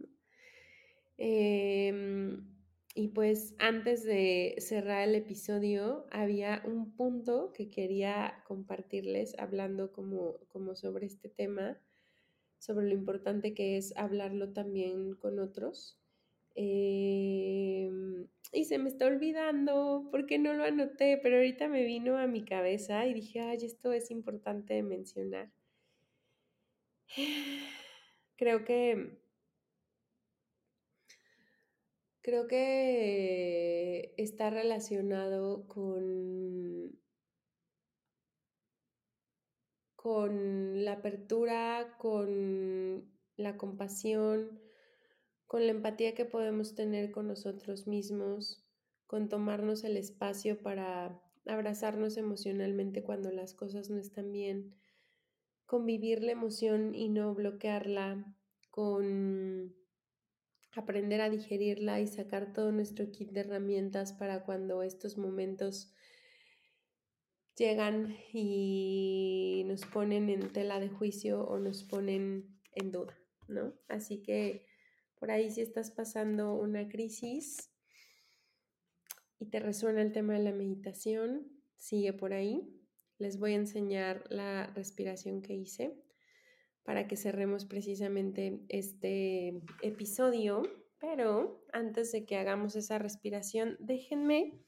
[1.18, 2.48] Em,
[2.96, 10.38] y pues antes de cerrar el episodio, había un punto que quería compartirles hablando como,
[10.50, 11.78] como sobre este tema,
[12.58, 15.98] sobre lo importante que es hablarlo también con otros.
[16.56, 22.28] Em, y se me está olvidando porque no lo anoté, pero ahorita me vino a
[22.28, 25.50] mi cabeza y dije, ay, esto es importante mencionar.
[28.38, 29.20] Creo que
[32.22, 37.00] creo que está relacionado con
[39.96, 44.60] con la apertura, con la compasión,
[45.46, 48.66] con la empatía que podemos tener con nosotros mismos,
[49.06, 54.74] con tomarnos el espacio para abrazarnos emocionalmente cuando las cosas no están bien,
[55.72, 58.26] con vivir la emoción y no bloquearla,
[58.72, 59.74] con
[60.74, 65.94] aprender a digerirla y sacar todo nuestro kit de herramientas para cuando estos momentos
[67.56, 73.18] llegan y nos ponen en tela de juicio o nos ponen en duda,
[73.48, 73.74] ¿no?
[73.88, 74.66] Así que
[75.20, 77.72] por ahí si estás pasando una crisis
[79.40, 81.48] y te resuena el tema de la meditación,
[81.78, 82.81] sigue por ahí
[83.22, 85.96] les voy a enseñar la respiración que hice
[86.84, 90.64] para que cerremos precisamente este episodio.
[91.00, 94.60] Pero antes de que hagamos esa respiración, déjenme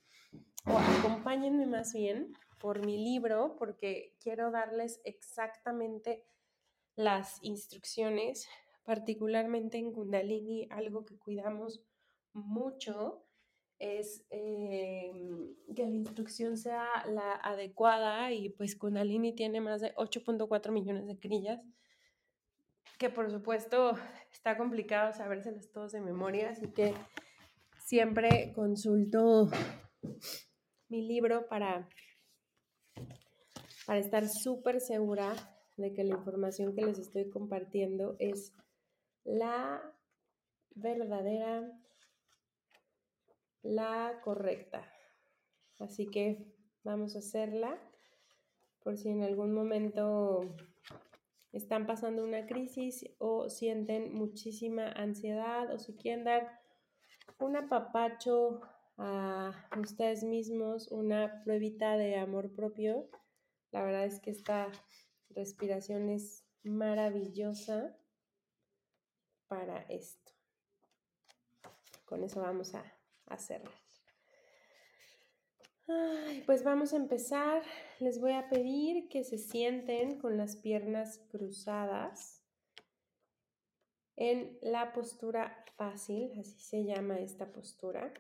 [0.66, 6.24] o acompáñenme más bien por mi libro porque quiero darles exactamente
[6.96, 8.48] las instrucciones
[8.84, 11.82] particularmente en Kundalini, algo que cuidamos
[12.34, 13.26] mucho
[13.84, 20.72] es em, que la instrucción sea la adecuada y pues Kundalini tiene más de 8.4
[20.72, 21.60] millones de crillas,
[22.98, 23.98] que por supuesto
[24.32, 26.94] está complicado sabérselas todos de memoria, así que
[27.78, 29.50] siempre consulto
[30.88, 31.90] mi libro para,
[33.86, 35.34] para estar súper segura
[35.76, 38.54] de que la información que les estoy compartiendo es
[39.26, 39.82] la
[40.74, 41.70] verdadera
[43.64, 44.88] la correcta.
[45.80, 46.54] Así que
[46.84, 47.80] vamos a hacerla
[48.84, 50.56] por si en algún momento
[51.54, 56.62] están pasando una crisis o sienten muchísima ansiedad o si quieren dar
[57.40, 58.62] un apapacho
[58.98, 63.10] a ustedes mismos, una pruebita de amor propio.
[63.72, 64.72] La verdad es que esta
[65.30, 67.96] respiración es maravillosa
[69.48, 70.32] para esto.
[72.06, 72.84] Con eso vamos a
[73.28, 73.74] hacerlas.
[76.46, 77.64] pues vamos a empezar.
[78.00, 82.44] Les voy a pedir que se sienten con las piernas cruzadas
[84.16, 88.14] en la postura fácil, así se llama esta postura,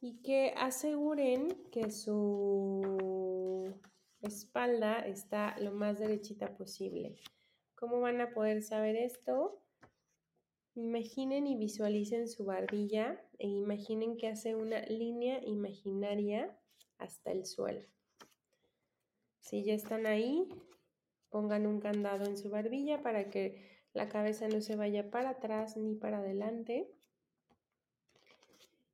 [0.00, 3.74] y que aseguren que su
[4.22, 7.16] espalda está lo más derechita posible.
[7.74, 9.62] ¿Cómo van a poder saber esto?
[10.74, 16.56] Imaginen y visualicen su barbilla e imaginen que hace una línea imaginaria
[16.98, 17.82] hasta el suelo.
[19.40, 20.48] Si ya están ahí,
[21.28, 25.76] pongan un candado en su barbilla para que la cabeza no se vaya para atrás
[25.76, 26.88] ni para adelante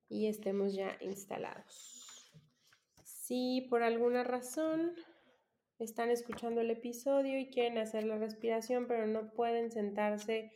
[0.09, 2.33] y estemos ya instalados.
[3.03, 4.95] Si por alguna razón
[5.79, 10.53] están escuchando el episodio y quieren hacer la respiración pero no pueden sentarse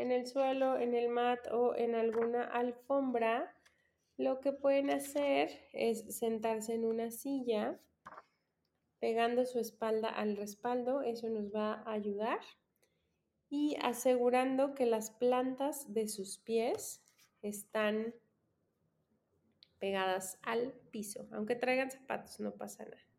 [0.00, 3.54] en el suelo, en el mat o en alguna alfombra,
[4.16, 7.78] lo que pueden hacer es sentarse en una silla,
[8.98, 12.40] pegando su espalda al respaldo, eso nos va a ayudar,
[13.48, 17.02] y asegurando que las plantas de sus pies
[17.42, 18.14] están
[19.78, 23.09] pegadas al piso, aunque traigan zapatos, no pasa nada.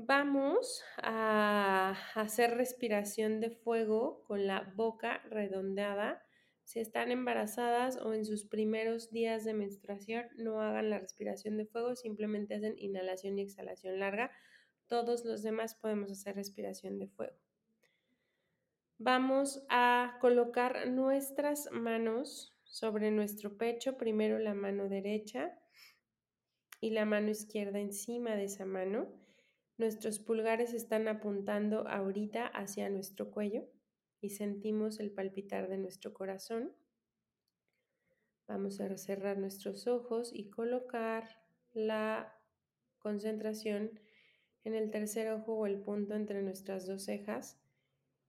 [0.00, 6.22] Vamos a hacer respiración de fuego con la boca redondeada.
[6.62, 11.66] Si están embarazadas o en sus primeros días de menstruación, no hagan la respiración de
[11.66, 14.30] fuego, simplemente hacen inhalación y exhalación larga.
[14.86, 17.36] Todos los demás podemos hacer respiración de fuego.
[18.98, 25.58] Vamos a colocar nuestras manos sobre nuestro pecho, primero la mano derecha
[26.80, 29.26] y la mano izquierda encima de esa mano
[29.78, 33.68] Nuestros pulgares están apuntando ahorita hacia nuestro cuello
[34.20, 36.74] y sentimos el palpitar de nuestro corazón.
[38.48, 41.28] Vamos a cerrar nuestros ojos y colocar
[41.72, 42.36] la
[42.98, 44.00] concentración
[44.64, 47.60] en el tercer ojo o el punto entre nuestras dos cejas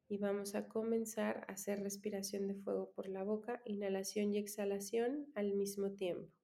[0.08, 5.32] y vamos a comenzar a hacer respiración de fuego por la boca, inhalación y exhalación
[5.34, 6.39] al mismo tiempo.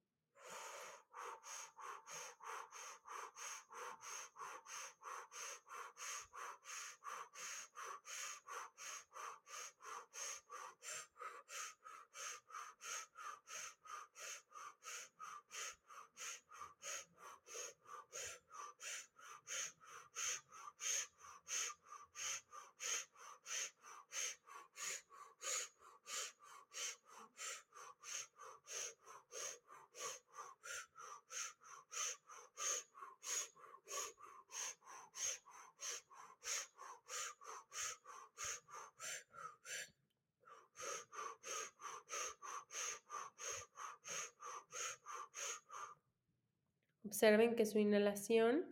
[47.05, 48.65] Observen que su inhalación,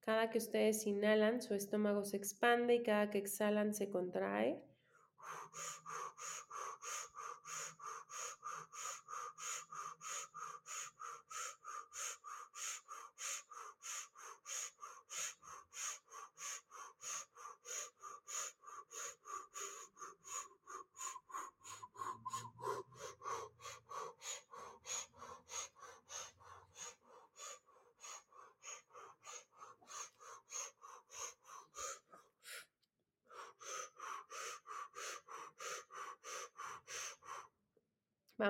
[0.00, 4.62] cada que ustedes inhalan, su estómago se expande y cada que exhalan se contrae.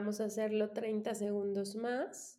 [0.04, 2.38] Vamos a hacerlo 30 segundos más.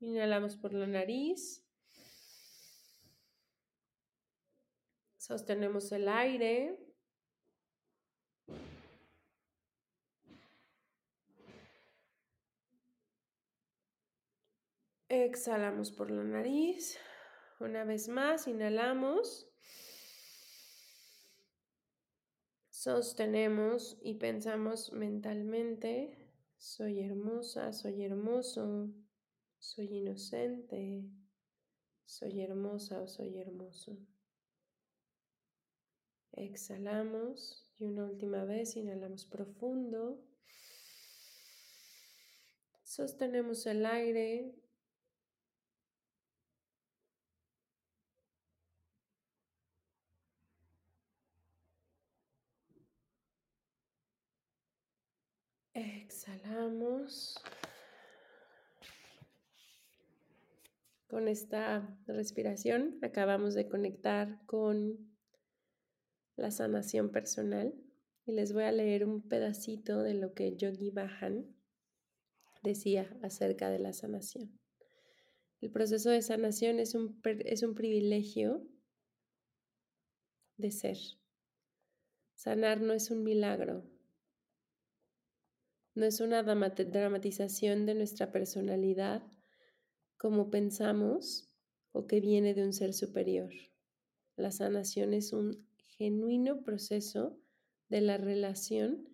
[0.00, 1.57] Inhalamos por la nariz.
[5.28, 6.78] Sostenemos el aire.
[15.10, 16.98] Exhalamos por la nariz.
[17.60, 19.50] Una vez más, inhalamos.
[22.70, 26.16] Sostenemos y pensamos mentalmente,
[26.56, 28.88] soy hermosa, soy hermoso,
[29.58, 31.04] soy inocente,
[32.06, 33.98] soy hermosa o soy hermoso.
[36.40, 40.20] Exhalamos y una última vez inhalamos profundo.
[42.84, 44.54] Sostenemos el aire
[55.74, 57.34] Exhalamos.
[61.08, 65.17] Con esta respiración acabamos de conectar con
[66.38, 67.74] la sanación personal
[68.24, 71.54] y les voy a leer un pedacito de lo que Yogi Bahan
[72.62, 74.58] decía acerca de la sanación.
[75.60, 78.66] El proceso de sanación es un, es un privilegio
[80.56, 80.96] de ser.
[82.34, 83.84] Sanar no es un milagro,
[85.94, 89.26] no es una dramatización de nuestra personalidad
[90.16, 91.50] como pensamos
[91.90, 93.50] o que viene de un ser superior.
[94.36, 95.67] La sanación es un
[95.98, 97.36] genuino proceso
[97.88, 99.08] de la relación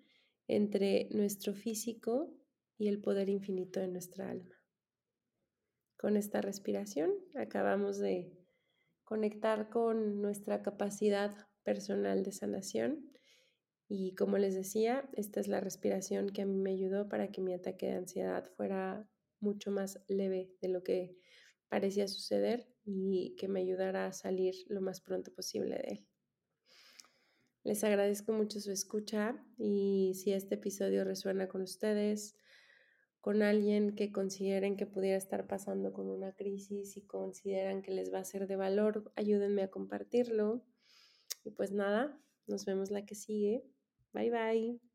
[0.47, 2.31] entre nuestro físico
[2.77, 4.55] y el poder infinito de nuestra alma.
[5.97, 8.37] Con esta respiración acabamos de
[9.05, 13.11] conectar con nuestra capacidad personal de sanación
[13.89, 17.41] y como les decía, esta es la respiración que a mí me ayudó para que
[17.41, 19.09] mi ataque de ansiedad fuera
[19.41, 21.17] mucho más leve de lo que
[21.69, 26.07] parecía suceder y que me ayudara a salir lo más pronto posible de él.
[27.65, 32.37] Les agradezco mucho su escucha y si este episodio resuena con ustedes,
[33.23, 38.13] con alguien que consideren que pudiera estar pasando con una crisis y consideran que les
[38.13, 40.63] va a ser de valor, ayúdenme a compartirlo.
[41.43, 43.65] Y pues nada, nos vemos la que sigue.
[44.13, 44.94] Bye bye.